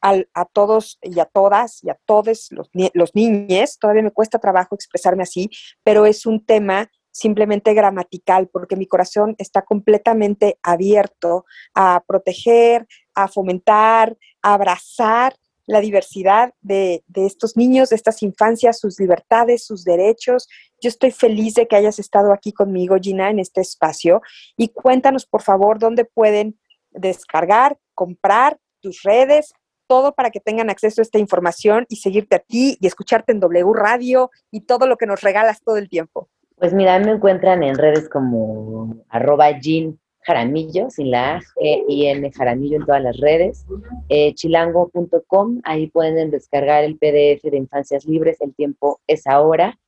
a 0.00 0.44
todos 0.44 0.98
y 1.02 1.18
a 1.18 1.24
todas 1.24 1.82
y 1.82 1.90
a 1.90 1.98
todos 2.04 2.48
los, 2.50 2.70
los 2.94 3.14
niños, 3.14 3.78
todavía 3.78 4.02
me 4.02 4.12
cuesta 4.12 4.38
trabajo 4.38 4.76
expresarme 4.76 5.24
así, 5.24 5.50
pero 5.82 6.06
es 6.06 6.26
un 6.26 6.44
tema 6.44 6.90
simplemente 7.10 7.72
gramatical, 7.72 8.48
porque 8.48 8.76
mi 8.76 8.86
corazón 8.86 9.34
está 9.38 9.62
completamente 9.62 10.58
abierto 10.62 11.46
a 11.74 12.04
proteger, 12.06 12.86
a 13.14 13.26
fomentar, 13.26 14.16
a 14.42 14.54
abrazar 14.54 15.34
la 15.66 15.80
diversidad 15.80 16.54
de, 16.60 17.02
de, 17.08 17.26
estos 17.26 17.56
niños, 17.56 17.90
de 17.90 17.96
estas 17.96 18.22
infancias, 18.22 18.78
sus 18.78 18.98
libertades, 18.98 19.64
sus 19.64 19.84
derechos. 19.84 20.48
Yo 20.80 20.88
estoy 20.88 21.10
feliz 21.10 21.54
de 21.54 21.66
que 21.66 21.76
hayas 21.76 21.98
estado 21.98 22.32
aquí 22.32 22.52
conmigo, 22.52 22.96
Gina, 23.00 23.30
en 23.30 23.40
este 23.40 23.60
espacio. 23.60 24.22
Y 24.56 24.68
cuéntanos, 24.68 25.26
por 25.26 25.42
favor, 25.42 25.78
dónde 25.78 26.04
pueden 26.04 26.58
descargar, 26.92 27.78
comprar 27.94 28.58
tus 28.80 29.02
redes, 29.02 29.52
todo 29.86 30.12
para 30.12 30.30
que 30.30 30.40
tengan 30.40 30.70
acceso 30.70 31.00
a 31.00 31.02
esta 31.02 31.18
información 31.18 31.86
y 31.88 31.96
seguirte 31.96 32.36
a 32.36 32.40
ti 32.40 32.76
y 32.80 32.86
escucharte 32.86 33.32
en 33.32 33.40
W 33.40 33.72
Radio 33.74 34.30
y 34.50 34.62
todo 34.62 34.86
lo 34.86 34.96
que 34.96 35.06
nos 35.06 35.20
regalas 35.20 35.62
todo 35.62 35.76
el 35.76 35.88
tiempo. 35.88 36.28
Pues 36.56 36.72
mira, 36.72 36.98
me 36.98 37.12
encuentran 37.12 37.62
en 37.62 37.76
redes 37.76 38.08
como 38.08 39.04
arroba 39.08 39.50
Jean 39.60 39.98
Jaramillo, 40.26 40.90
sin 40.90 41.10
la 41.10 41.36
A, 41.36 41.40
e 41.60 41.84
y 41.88 42.06
N 42.06 42.30
Jaramillo 42.32 42.76
en 42.76 42.86
todas 42.86 43.02
las 43.02 43.16
redes, 43.18 43.64
eh, 44.08 44.34
chilango.com, 44.34 45.60
ahí 45.64 45.88
pueden 45.88 46.30
descargar 46.30 46.84
el 46.84 46.96
PDF 46.96 47.48
de 47.50 47.56
Infancias 47.56 48.04
Libres, 48.04 48.40
el 48.40 48.54
tiempo 48.54 49.00
es 49.06 49.26
ahora. 49.26 49.78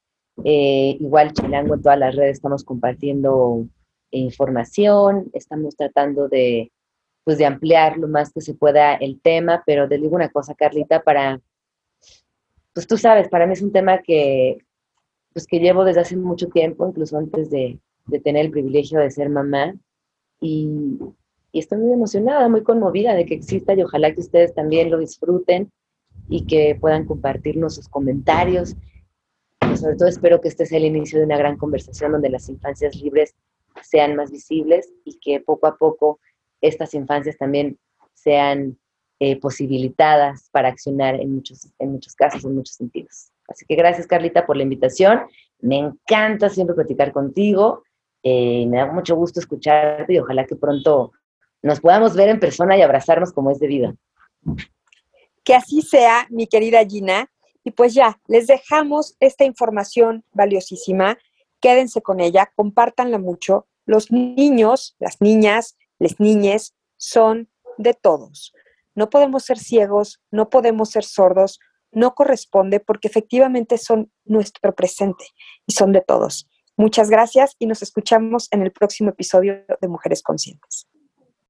Eh, 0.44 0.96
igual 1.01 1.33
Chilango 1.33 1.74
en 1.74 1.83
todas 1.83 1.98
las 1.98 2.14
redes 2.14 2.37
estamos 2.37 2.62
compartiendo 2.62 3.66
información, 4.12 5.29
estamos 5.33 5.74
tratando 5.77 6.29
de 6.29 6.70
pues 7.29 7.37
de 7.37 7.44
ampliar 7.44 7.98
lo 7.98 8.09
más 8.09 8.33
que 8.33 8.40
se 8.40 8.55
pueda 8.55 8.94
el 8.94 9.20
tema, 9.20 9.62
pero 9.66 9.87
te 9.87 9.98
digo 9.98 10.16
una 10.16 10.31
cosa, 10.31 10.55
Carlita, 10.55 11.03
para, 11.03 11.38
pues 12.72 12.87
tú 12.87 12.96
sabes, 12.96 13.29
para 13.29 13.46
mí 13.46 13.53
es 13.53 13.61
un 13.61 13.70
tema 13.70 13.98
que, 13.98 14.64
pues 15.35 15.46
que 15.46 15.61
llevo 15.61 15.85
desde 15.85 16.01
hace 16.01 16.16
mucho 16.16 16.48
tiempo, 16.48 16.88
incluso 16.88 17.18
antes 17.18 17.51
de, 17.51 17.79
tener 18.24 18.46
el 18.46 18.51
privilegio 18.51 18.98
de 18.98 19.11
ser 19.11 19.29
mamá, 19.29 19.74
y, 20.40 20.98
estoy 21.53 21.79
muy 21.79 21.92
emocionada, 21.92 22.48
muy 22.48 22.62
conmovida 22.62 23.14
de 23.14 23.27
que 23.27 23.35
exista 23.35 23.74
y 23.74 23.83
ojalá 23.83 24.14
que 24.14 24.20
ustedes 24.20 24.55
también 24.55 24.90
lo 24.90 24.98
disfruten 24.98 25.72
y 26.29 26.46
que 26.46 26.77
puedan 26.81 27.05
compartirnos 27.05 27.74
sus 27.74 27.88
comentarios. 27.88 28.77
sobre 29.74 29.96
todo 29.96 30.09
espero 30.09 30.40
que 30.40 30.48
este 30.48 30.66
sea 30.66 30.79
el 30.79 30.85
inicio 30.85 31.18
de 31.18 31.24
una 31.24 31.37
gran 31.37 31.57
conversación 31.57 32.12
donde 32.12 32.29
las 32.29 32.48
infancias 32.48 32.94
libres 32.96 33.35
sean 33.83 34.14
más 34.14 34.31
visibles 34.31 34.92
y 35.05 35.18
que 35.18 35.40
poco 35.40 35.66
a 35.66 35.77
poco 35.77 36.20
estas 36.61 36.94
infancias 36.94 37.37
también 37.37 37.79
sean 38.14 38.79
eh, 39.20 39.38
posibilitadas 39.40 40.48
para 40.53 40.68
accionar 40.68 41.16
en 41.16 41.35
muchos, 41.35 41.72
en 41.79 41.92
muchos 41.92 42.14
casos, 42.14 42.44
en 42.44 42.55
muchos 42.55 42.77
sentidos. 42.77 43.33
Así 43.48 43.64
que 43.66 43.74
gracias, 43.74 44.07
Carlita, 44.07 44.46
por 44.46 44.57
la 44.57 44.62
invitación. 44.62 45.22
Me 45.61 45.79
encanta 45.79 46.48
siempre 46.48 46.77
platicar 46.77 47.12
contigo. 47.12 47.83
Eh, 48.30 48.66
me 48.66 48.76
da 48.76 48.92
mucho 48.92 49.16
gusto 49.16 49.40
escucharte 49.40 50.12
y 50.12 50.18
ojalá 50.18 50.44
que 50.44 50.54
pronto 50.54 51.12
nos 51.62 51.80
podamos 51.80 52.14
ver 52.14 52.28
en 52.28 52.38
persona 52.38 52.76
y 52.76 52.82
abrazarnos 52.82 53.32
como 53.32 53.50
es 53.50 53.58
debido. 53.58 53.94
Que 55.44 55.54
así 55.54 55.80
sea, 55.80 56.26
mi 56.28 56.46
querida 56.46 56.84
Gina. 56.84 57.30
Y 57.64 57.70
pues 57.70 57.94
ya, 57.94 58.20
les 58.26 58.46
dejamos 58.46 59.16
esta 59.18 59.44
información 59.44 60.24
valiosísima. 60.32 61.16
Quédense 61.60 62.02
con 62.02 62.20
ella, 62.20 62.52
compártanla 62.54 63.18
mucho. 63.18 63.66
Los 63.86 64.12
niños, 64.12 64.94
las 64.98 65.22
niñas, 65.22 65.78
las 65.98 66.20
niñas 66.20 66.74
son 66.98 67.48
de 67.78 67.94
todos. 67.94 68.52
No 68.94 69.08
podemos 69.08 69.44
ser 69.44 69.58
ciegos, 69.58 70.20
no 70.30 70.50
podemos 70.50 70.90
ser 70.90 71.04
sordos, 71.04 71.60
no 71.92 72.14
corresponde 72.14 72.78
porque 72.80 73.08
efectivamente 73.08 73.78
son 73.78 74.12
nuestro 74.26 74.74
presente 74.74 75.24
y 75.66 75.72
son 75.72 75.92
de 75.92 76.02
todos. 76.02 76.46
Muchas 76.78 77.10
gracias 77.10 77.56
y 77.58 77.66
nos 77.66 77.82
escuchamos 77.82 78.46
en 78.52 78.62
el 78.62 78.70
próximo 78.70 79.10
episodio 79.10 79.64
de 79.80 79.88
Mujeres 79.88 80.22
Conscientes. 80.22 80.86